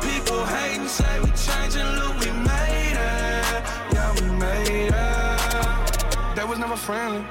People 0.03 0.45
hate 0.47 0.79
and 0.79 0.89
say 0.89 1.21
we 1.21 1.31
changing, 1.47 1.91
look, 1.99 2.15
we 2.21 2.31
made 2.33 2.97
it. 2.97 3.63
Yeah, 3.93 4.11
we 4.17 4.27
made 4.45 4.93
it. 4.93 6.37
They 6.37 6.45
was 6.45 6.59
never 6.59 6.77
friendly. 6.77 7.25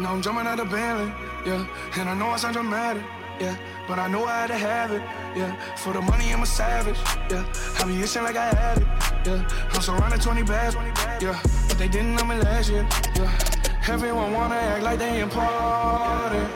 Now 0.00 0.14
I'm 0.14 0.22
jumping 0.22 0.46
out 0.46 0.58
of 0.58 0.70
Bentley, 0.70 1.12
yeah. 1.44 1.66
And 1.98 2.08
I 2.08 2.14
know 2.14 2.30
I 2.30 2.36
sound 2.36 2.54
dramatic, 2.54 3.02
yeah. 3.38 3.54
But 3.86 3.98
I 3.98 4.08
know 4.08 4.24
I 4.24 4.40
had 4.40 4.46
to 4.46 4.56
have 4.56 4.92
it, 4.92 5.02
yeah. 5.36 5.54
For 5.76 5.92
the 5.92 6.00
money, 6.00 6.32
I'm 6.32 6.42
a 6.42 6.46
savage, 6.46 6.96
yeah. 7.30 7.44
I 7.78 7.84
be 7.84 8.00
itching 8.00 8.22
like 8.22 8.36
I 8.36 8.46
had 8.46 8.78
it, 8.78 8.86
yeah. 9.26 9.74
I'm 9.74 9.82
surrounded 9.82 10.22
20 10.22 10.42
bags, 10.44 10.74
yeah. 11.20 11.38
But 11.68 11.76
they 11.76 11.88
didn't 11.88 12.14
know 12.14 12.24
me 12.24 12.36
last 12.36 12.70
year, 12.70 12.86
yeah. 13.14 13.30
Everyone 13.88 14.32
wanna 14.32 14.54
act 14.54 14.82
like 14.84 14.98
they 14.98 15.20
important. 15.20 16.48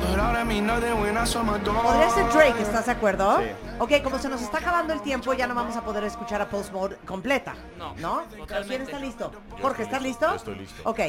But 0.00 0.18
all 0.18 0.32
that 0.34 0.46
mean 0.46 0.66
nothing 0.66 1.00
when 1.00 1.16
I 1.16 1.24
saw 1.24 1.44
my 1.44 1.58
door. 1.58 1.80
Podría 1.80 2.10
ser 2.10 2.28
Drake, 2.32 2.60
¿estás 2.60 2.86
de 2.86 2.92
acuerdo? 2.92 3.38
Sí. 3.38 3.46
Ok, 3.78 4.02
como 4.02 4.18
se 4.18 4.28
nos 4.28 4.42
está 4.42 4.58
acabando 4.58 4.92
el 4.92 5.00
tiempo, 5.00 5.32
ya 5.32 5.46
no 5.46 5.54
vamos 5.54 5.76
a 5.76 5.82
poder 5.82 6.02
escuchar 6.04 6.40
a 6.42 6.48
Post 6.48 6.72
Mode 6.72 6.96
completa. 7.06 7.54
No, 7.78 7.94
¿No? 7.98 8.22
¿Quién 8.66 8.82
está 8.82 8.98
listo? 8.98 9.30
Jorge, 9.60 9.84
¿estás 9.84 10.02
listo? 10.02 10.34
Estoy 10.34 10.56
listo. 10.56 10.82
Ok. 10.84 11.00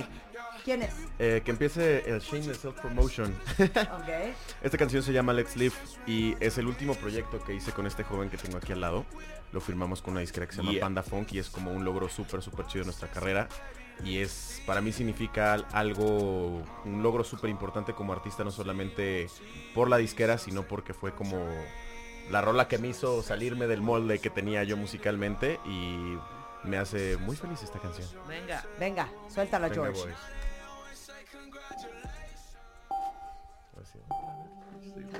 ¿Quién 0.64 0.82
es? 0.84 0.94
Eh, 1.20 1.42
que 1.44 1.52
empiece 1.52 2.10
el 2.10 2.20
Shameless 2.22 2.58
Self 2.58 2.80
Promotion. 2.80 3.36
Esta 4.64 4.78
canción 4.78 5.04
se 5.04 5.12
llama 5.12 5.34
Let's 5.34 5.58
Live 5.58 5.76
y 6.08 6.36
es 6.40 6.58
el 6.58 6.68
último 6.68 6.96
proyecto 6.96 7.44
que 7.44 7.54
hice 7.54 7.72
con 7.74 7.86
este 7.86 8.04
joven 8.04 8.30
que 8.30 8.38
tengo 8.38 8.58
aquí 8.58 8.72
al 8.72 8.80
lado. 8.82 9.06
Lo 9.52 9.60
firmamos 9.60 10.02
con 10.02 10.12
una 10.14 10.22
disquera 10.22 10.46
que 10.48 10.54
se 10.54 10.60
llama 10.60 10.72
Yeah. 10.72 10.82
Panda 10.82 11.04
Funk 11.04 11.34
y 11.34 11.40
es 11.40 11.50
como 11.50 11.72
un 11.72 11.84
logro 11.84 12.08
súper, 12.08 12.42
súper 12.42 12.66
chido 12.68 12.84
de 12.84 12.86
nuestra 12.86 13.10
carrera. 13.10 13.50
Y 14.04 14.20
es, 14.20 14.62
para 14.66 14.82
mí 14.82 14.92
significa 14.92 15.54
algo, 15.72 16.64
un 16.86 17.04
logro 17.04 17.24
súper 17.24 17.50
importante 17.50 17.94
como 17.94 18.14
artista, 18.14 18.44
no 18.44 18.52
solamente 18.52 19.28
por 19.76 19.90
la 19.90 19.98
disquera, 19.98 20.38
sino 20.38 20.64
porque 20.64 20.94
fue 20.94 21.14
como 21.14 21.46
la 22.32 22.42
rola 22.42 22.68
que 22.68 22.78
me 22.78 22.88
hizo 22.88 23.22
salirme 23.22 23.68
del 23.68 23.82
molde 23.82 24.20
que 24.20 24.30
tenía 24.30 24.64
yo 24.64 24.78
musicalmente 24.78 25.60
y 25.66 26.18
me 26.64 26.78
hace 26.78 27.18
muy 27.18 27.36
feliz 27.36 27.62
esta 27.62 27.80
canción. 27.80 28.08
Venga. 28.28 28.66
Venga, 28.80 29.10
suéltala, 29.30 29.68
Venga, 29.68 29.84
George. 29.84 30.02
boys. 30.02 30.16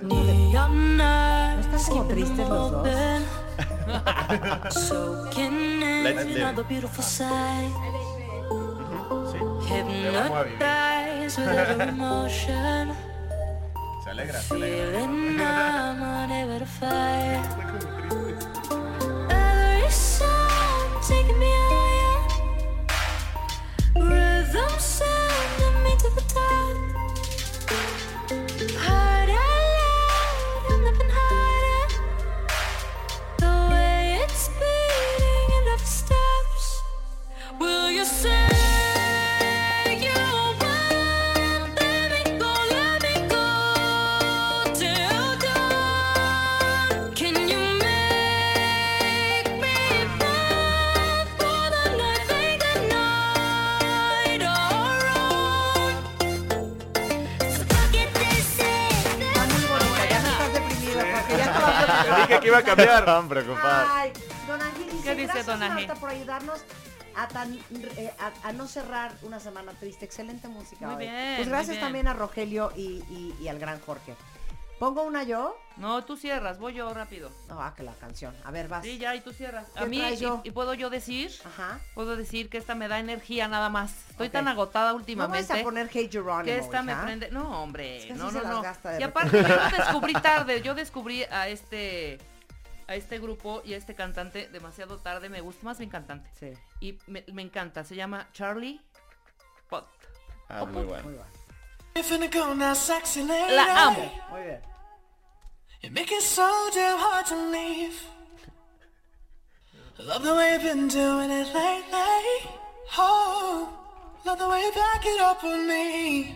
¿No 0.02 1.60
estás 1.60 1.90
como 1.90 2.06
tristes 2.06 2.50
los 2.50 2.72
dos? 2.72 2.88
Soaking 4.74 5.82
in 5.82 6.04
Let's 6.04 6.26
live. 6.26 6.42
another 6.42 6.66
beautiful 6.66 7.04
sight. 7.04 7.74
Sí. 9.32 9.38
Le 9.70 10.12
vamos 10.12 10.38
a 10.38 10.44
vivir. 10.44 11.32
Se 11.32 11.42
alegra, 14.10 14.42
se 14.42 14.54
alegra. 14.54 15.00
Higher. 16.82 17.42
Rhythm 23.96 24.68
me 24.92 25.13
to 26.04 26.10
the 26.16 26.22
top. 26.22 26.63
Iba 62.54 62.60
a 62.60 62.64
cambiar. 62.64 63.00
Estaban 63.00 63.28
preocupados. 63.30 63.90
Ay, 63.94 64.14
Don 64.48 64.62
Ángel 64.62 64.86
dice, 64.92 65.04
¿Qué 65.04 65.12
dice 65.16 65.24
gracias 65.26 65.46
Don 65.46 65.64
Ángel? 65.64 65.88
Marta 65.88 66.00
por 66.00 66.10
ayudarnos 66.10 66.64
a, 67.16 67.28
tan, 67.28 67.54
eh, 67.98 68.12
a, 68.20 68.48
a 68.50 68.54
no 68.54 68.68
cerrar 68.68 69.12
una 69.22 69.40
semana 69.40 69.72
triste. 69.74 70.06
Excelente 70.06 70.48
música 70.48 70.86
Muy 70.88 70.96
hoy. 70.96 71.02
bien, 71.10 71.36
Pues 71.38 71.48
gracias 71.50 71.70
bien. 71.76 71.82
también 71.82 72.08
a 72.08 72.14
Rogelio 72.14 72.72
y, 72.76 73.04
y- 73.10 73.36
y 73.42 73.48
al 73.48 73.60
gran 73.60 73.80
Jorge. 73.82 74.16
¿Pongo 74.80 75.04
una 75.04 75.24
yo? 75.24 75.56
No, 75.78 76.04
tú 76.04 76.18
cierras, 76.18 76.60
voy 76.60 76.74
yo 76.74 76.94
rápido. 76.94 77.32
No, 77.48 77.62
ah, 77.62 77.74
que 77.78 77.84
la 77.84 77.94
canción. 77.94 78.36
A 78.44 78.52
ver, 78.52 78.68
vas. 78.68 78.84
Sí, 78.84 78.98
ya, 78.98 79.16
y 79.16 79.22
tú 79.22 79.32
cierras. 79.32 79.68
¿Qué 79.78 79.84
A 79.84 79.86
mí, 79.86 79.98
y, 80.02 80.18
yo? 80.18 80.42
y 80.44 80.52
puedo 80.52 80.74
yo 80.74 80.90
decir, 80.90 81.32
Ajá. 81.46 81.80
puedo 81.94 82.18
decir 82.18 82.50
que 82.50 82.58
esta 82.58 82.76
me 82.76 82.88
da 82.90 83.00
energía 83.00 83.48
nada 83.48 83.70
más. 83.70 83.94
Estoy 84.10 84.30
tan 84.30 84.48
agotada 84.48 84.90
No 84.90 84.98
últimamente. 84.98 85.54
vas 85.54 85.60
a 85.62 85.64
poner 85.64 85.90
Hey 85.94 86.10
Geronimo, 86.12 86.44
que 86.44 86.58
esta 86.58 86.82
me 86.82 86.92
hija. 86.92 87.04
prende. 87.04 87.30
No, 87.32 87.62
hombre, 87.64 87.98
Es 88.00 88.06
que 88.08 88.14
así 88.14 88.22
no, 88.22 88.30
se 88.32 88.38
no, 88.38 88.44
las 88.44 88.52
no. 88.52 88.62
gasta 88.62 88.90
de 88.90 89.00
Y 89.00 89.04
aparte 89.04 89.42
yo 89.42 89.78
descubrí 89.78 90.14
tarde. 90.22 90.62
Yo 90.64 90.76
descubrí 90.76 91.24
a 91.24 91.48
este 91.48 92.18
a 92.88 92.96
este 92.96 93.20
grupo 93.20 93.62
y 93.66 93.74
a 93.74 93.78
este 93.78 93.96
cantante 93.96 94.48
demasiado 94.50 94.98
tarde. 94.98 95.30
Me 95.30 95.42
gusta 95.42 95.64
más 95.66 95.78
bien 95.78 95.90
cantante. 95.90 96.30
Sí. 96.40 96.54
Y 96.80 96.98
me, 97.08 97.24
me 97.34 97.42
encanta. 97.42 97.84
Se 97.84 97.96
llama 97.96 98.28
Charlie 98.34 98.82
Pot. 99.70 99.88
Ah, 100.50 100.66
muy 100.66 100.84
bueno. 100.84 101.04
Muy 101.04 101.14
bueno. 101.14 101.32
La 103.56 103.88
amo. 103.88 104.12
Muy 104.32 104.42
bien. 104.44 104.62
You 105.82 105.92
make 105.92 106.12
it 106.12 106.22
so 106.22 106.70
damn 106.74 106.98
hard 106.98 107.26
to 107.28 107.36
leave. 107.52 108.02
Love 110.00 110.24
the 110.24 110.34
way 110.34 110.54
you've 110.54 110.64
been 110.64 110.88
doing 110.88 111.30
it 111.30 111.54
lately. 111.54 112.50
Oh, 112.98 113.70
love 114.26 114.40
the 114.40 114.48
way 114.48 114.62
you 114.62 114.72
back 114.72 115.06
it 115.06 115.22
up 115.22 115.44
on 115.44 115.68
me. 115.68 116.36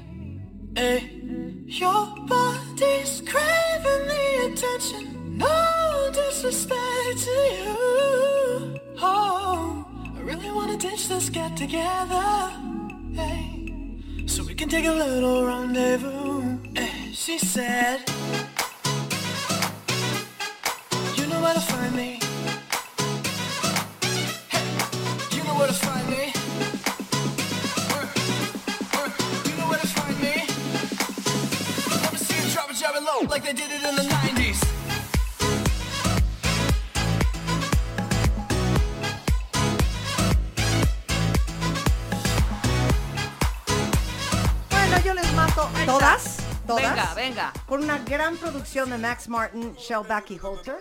Hey, 0.76 1.22
your 1.66 2.08
body's 2.28 3.22
craving 3.26 4.08
the 4.08 4.54
attention. 4.54 5.17
No 5.38 6.10
disrespect 6.12 7.18
to 7.26 7.32
you. 7.32 8.80
Oh, 9.00 9.86
I 10.18 10.20
really 10.22 10.52
wanna 10.52 10.78
ditch 10.78 11.08
this 11.08 11.30
get 11.30 11.56
together. 11.56 12.52
Hey, 13.14 13.72
so 14.26 14.44
we 14.44 14.56
can 14.56 14.68
take 14.68 14.86
a 14.86 14.92
little 14.92 15.46
rendezvous. 15.46 16.58
Hey, 16.76 17.12
she 17.14 17.38
said. 17.38 18.00
You 21.16 21.28
know 21.28 21.40
where 21.42 21.54
to 21.54 21.62
find 21.62 21.96
me. 21.96 22.27
Una 47.98 48.06
gran 48.06 48.38
producción 48.38 48.90
de 48.90 48.98
Max 48.98 49.28
Martin, 49.28 49.74
Shellback 49.76 50.32
y 50.32 50.40
Holter. 50.42 50.78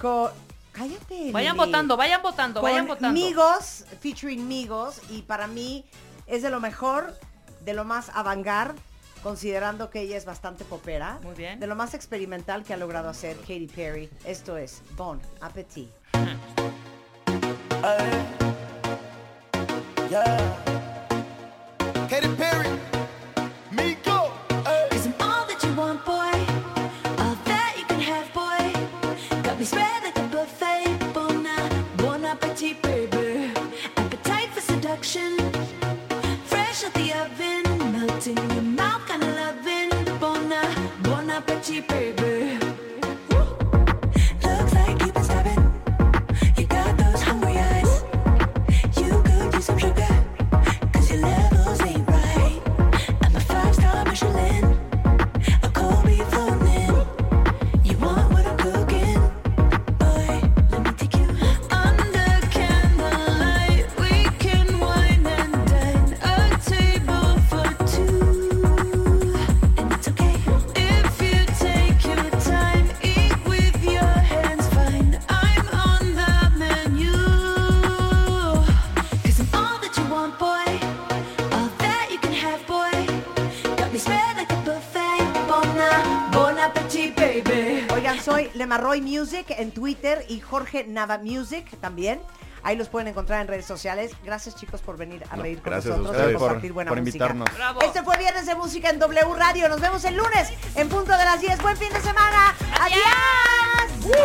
Con... 0.00 0.30
Cállate, 0.72 1.32
Vayan 1.32 1.56
Lili. 1.56 1.66
votando, 1.66 1.96
vayan 1.96 2.20
votando, 2.22 2.60
vayan 2.60 2.86
votando. 2.86 3.18
Migos, 3.18 3.86
featuring 4.00 4.46
Migos, 4.46 5.00
y 5.08 5.22
para 5.22 5.46
mí 5.46 5.86
es 6.26 6.42
de 6.42 6.50
lo 6.50 6.60
mejor, 6.60 7.18
de 7.64 7.72
lo 7.72 7.84
más 7.84 8.10
avant-garde, 8.12 8.78
considerando 9.22 9.88
que 9.88 10.02
ella 10.02 10.18
es 10.18 10.26
bastante 10.26 10.66
popera. 10.66 11.18
Muy 11.22 11.34
bien. 11.34 11.60
De 11.60 11.66
lo 11.66 11.76
más 11.76 11.94
experimental 11.94 12.62
que 12.62 12.74
ha 12.74 12.76
logrado 12.76 13.08
hacer 13.08 13.38
Katy 13.38 13.68
Perry. 13.74 14.10
Esto 14.26 14.58
es 14.58 14.82
Bon 14.96 15.18
Appetit. 15.40 15.88
Katy 22.10 22.28
Perry, 22.36 22.68
soy 88.66 88.78
Lemarroy 88.78 89.00
Music 89.00 89.46
en 89.50 89.70
Twitter 89.70 90.24
y 90.28 90.40
Jorge 90.40 90.84
Nava 90.88 91.18
Music 91.18 91.64
también. 91.80 92.20
Ahí 92.64 92.76
los 92.76 92.88
pueden 92.88 93.06
encontrar 93.06 93.40
en 93.40 93.46
redes 93.46 93.64
sociales. 93.64 94.10
Gracias 94.24 94.56
chicos 94.56 94.80
por 94.80 94.96
venir 94.96 95.22
a 95.30 95.36
No, 95.36 95.42
reír 95.42 95.60
con 95.62 95.70
gracias 95.72 95.94
a 95.94 95.98
nosotros 95.98 96.16
ustedes 96.16 96.34
y 96.34 96.38
por- 96.38 96.48
compartir 96.48 96.72
buena 96.72 96.88
por 96.88 96.98
música. 96.98 97.16
invitarnos. 97.26 97.54
Bravo. 97.56 97.80
Este 97.82 98.02
fue 98.02 98.16
Viernes 98.18 98.46
de 98.46 98.54
Música 98.56 98.90
en 98.90 98.98
W 98.98 99.34
Radio. 99.36 99.68
Nos 99.68 99.80
vemos 99.80 100.04
el 100.04 100.16
lunes 100.16 100.52
en 100.74 100.88
punto 100.88 101.12
de 101.16 101.24
las 101.24 101.40
10. 101.40 101.62
Buen 101.62 101.76
fin 101.76 101.92
de 101.92 102.00
semana. 102.00 102.54
Adiós. 102.80 104.16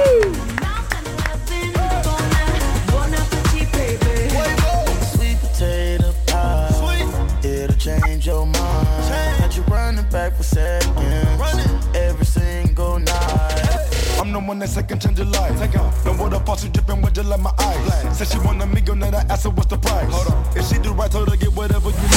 I'm 14.32 14.44
the 14.44 14.48
one 14.48 14.60
that 14.60 14.70
second 14.70 15.02
change 15.02 15.18
your 15.20 15.28
life. 15.28 15.60
Take 15.60 15.76
off. 15.76 16.06
Don't 16.06 16.18
water 16.18 16.40
faucet 16.46 16.72
dripping 16.72 17.02
with 17.02 17.14
just 17.14 17.28
like 17.28 17.42
my 17.42 17.52
eyes. 17.60 18.18
Said 18.18 18.28
she 18.30 18.40
want 18.40 18.62
a 18.62 18.66
millionaire, 18.66 19.14
I 19.14 19.26
asked 19.28 19.44
her 19.44 19.50
what's 19.50 19.68
the 19.68 19.78
price. 19.78 20.10
Hold 20.10 20.28
on. 20.28 20.58
If 20.58 20.70
she 20.70 20.80
do 20.80 20.94
right, 20.94 21.12
told 21.12 21.30
her 21.30 21.36
get 21.36 21.52
whatever 21.54 21.90
you 21.90 22.08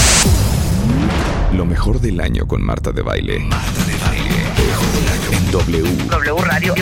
need. 1.50 1.58
Lo 1.58 1.64
mejor 1.64 2.00
del 2.00 2.20
año 2.20 2.46
con 2.46 2.62
Marta 2.62 2.92
de 2.92 3.02
Baile. 3.02 3.36
En 5.32 5.50
W. 5.50 5.82
W 6.08 6.36
Radio. 6.42 6.74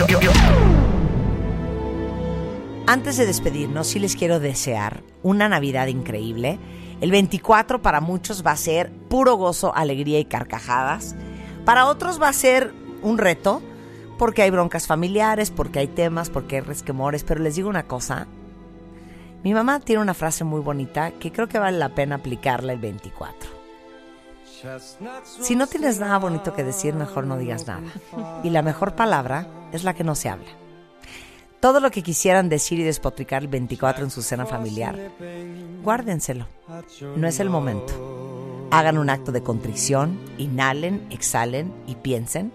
Antes 2.85 3.17
de 3.17 3.25
despedirnos, 3.25 3.87
sí 3.87 3.97
les 3.97 4.15
quiero 4.15 4.39
desear 4.39 5.01
una 5.23 5.49
Navidad 5.49 5.87
increíble. 5.87 6.59
El 7.01 7.09
24 7.09 7.81
para 7.81 8.01
muchos 8.01 8.45
va 8.45 8.51
a 8.51 8.55
ser 8.55 8.91
puro 9.09 9.35
gozo, 9.35 9.75
alegría 9.75 10.19
y 10.19 10.25
carcajadas. 10.25 11.15
Para 11.65 11.87
otros 11.87 12.21
va 12.21 12.27
a 12.27 12.33
ser 12.33 12.71
un 13.01 13.17
reto, 13.17 13.63
porque 14.23 14.41
hay 14.41 14.51
broncas 14.51 14.87
familiares, 14.87 15.51
porque 15.51 15.79
hay 15.79 15.87
temas, 15.87 16.29
porque 16.29 16.55
hay 16.55 16.61
resquemores. 16.61 17.25
Pero 17.25 17.41
les 17.41 17.55
digo 17.55 17.67
una 17.67 17.83
cosa. 17.83 18.25
Mi 19.43 19.53
mamá 19.53 19.81
tiene 19.81 20.01
una 20.01 20.13
frase 20.13 20.45
muy 20.45 20.61
bonita 20.61 21.11
que 21.11 21.33
creo 21.33 21.49
que 21.49 21.59
vale 21.59 21.77
la 21.77 21.89
pena 21.89 22.15
aplicarla 22.15 22.71
el 22.71 22.79
24. 22.79 23.49
Si 25.25 25.57
no 25.57 25.67
tienes 25.67 25.99
nada 25.99 26.19
bonito 26.19 26.53
que 26.53 26.63
decir, 26.63 26.93
mejor 26.93 27.27
no 27.27 27.37
digas 27.37 27.67
nada. 27.67 27.81
Y 28.45 28.49
la 28.49 28.61
mejor 28.61 28.95
palabra 28.95 29.45
es 29.73 29.83
la 29.83 29.93
que 29.93 30.05
no 30.05 30.15
se 30.15 30.29
habla. 30.29 30.51
Todo 31.59 31.81
lo 31.81 31.91
que 31.91 32.01
quisieran 32.01 32.47
decir 32.47 32.79
y 32.79 32.83
despotricar 32.83 33.41
el 33.41 33.49
24 33.49 34.05
en 34.05 34.09
su 34.09 34.21
cena 34.21 34.45
familiar, 34.45 34.97
guárdenselo. 35.83 36.47
No 37.17 37.27
es 37.27 37.41
el 37.41 37.49
momento. 37.49 38.69
Hagan 38.71 38.97
un 38.97 39.09
acto 39.09 39.33
de 39.33 39.43
contrición, 39.43 40.17
inhalen, 40.37 41.05
exhalen 41.09 41.73
y 41.87 41.95
piensen 41.95 42.53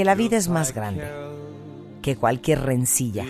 que 0.00 0.04
la 0.06 0.14
vida 0.14 0.38
es 0.38 0.48
más 0.48 0.72
grande 0.72 1.04
que 2.00 2.16
cualquier 2.16 2.62
rencilla, 2.62 3.26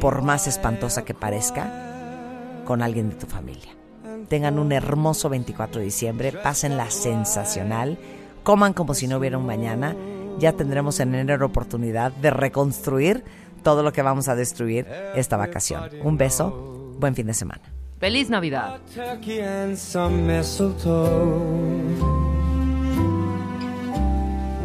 por 0.00 0.22
más 0.22 0.46
espantosa 0.46 1.04
que 1.04 1.14
parezca, 1.14 2.62
con 2.64 2.80
alguien 2.80 3.10
de 3.10 3.16
tu 3.16 3.26
familia. 3.26 3.72
Tengan 4.28 4.60
un 4.60 4.70
hermoso 4.70 5.28
24 5.28 5.80
de 5.80 5.86
diciembre, 5.86 6.30
pásenla 6.30 6.92
sensacional, 6.92 7.98
coman 8.44 8.72
como 8.72 8.94
si 8.94 9.08
no 9.08 9.18
hubiera 9.18 9.36
un 9.36 9.46
mañana. 9.46 9.96
Ya 10.38 10.52
tendremos 10.52 11.00
en 11.00 11.12
enero 11.12 11.44
oportunidad 11.46 12.12
de 12.12 12.30
reconstruir 12.30 13.24
todo 13.64 13.82
lo 13.82 13.92
que 13.92 14.02
vamos 14.02 14.28
a 14.28 14.36
destruir 14.36 14.86
esta 15.16 15.36
vacación. 15.36 15.90
Un 16.04 16.16
beso, 16.16 16.94
buen 17.00 17.16
fin 17.16 17.26
de 17.26 17.34
semana. 17.34 17.62
Feliz 17.98 18.30
Navidad. 18.30 18.78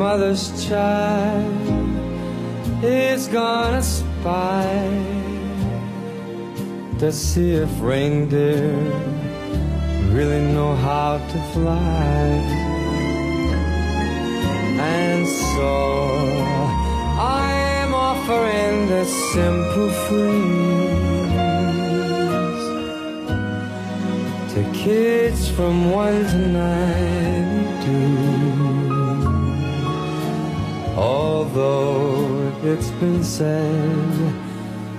Mother's 0.00 0.66
child 0.66 1.44
is 2.82 3.28
gonna 3.28 3.82
spy 3.82 4.88
to 6.98 7.12
see 7.12 7.50
if 7.52 7.70
reindeer 7.82 8.72
really 10.16 10.40
know 10.54 10.74
how 10.76 11.18
to 11.32 11.38
fly. 11.52 12.24
And 14.96 15.28
so 15.52 15.72
I'm 17.20 17.92
offering 17.92 18.88
this 18.88 19.12
simple 19.34 19.90
phrase 20.06 21.10
to 24.52 24.60
kids 24.72 25.40
from 25.50 25.90
1 25.90 26.24
to 26.32 26.38
nine. 26.58 27.20
92. 27.80 28.89
Although 31.00 32.52
it's 32.62 32.90
been 33.00 33.24
said 33.24 34.34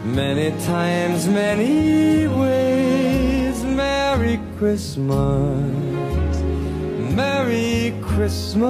many 0.04 0.50
times, 0.66 1.28
many 1.28 2.28
ways, 2.28 3.64
Merry 3.64 4.40
Christmas, 4.58 6.42
Merry 7.14 7.94
Christmas, 8.02 8.64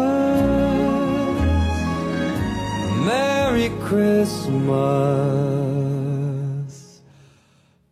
Merry 3.05 3.69
Christmas 3.79 4.61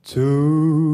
to 0.04 0.89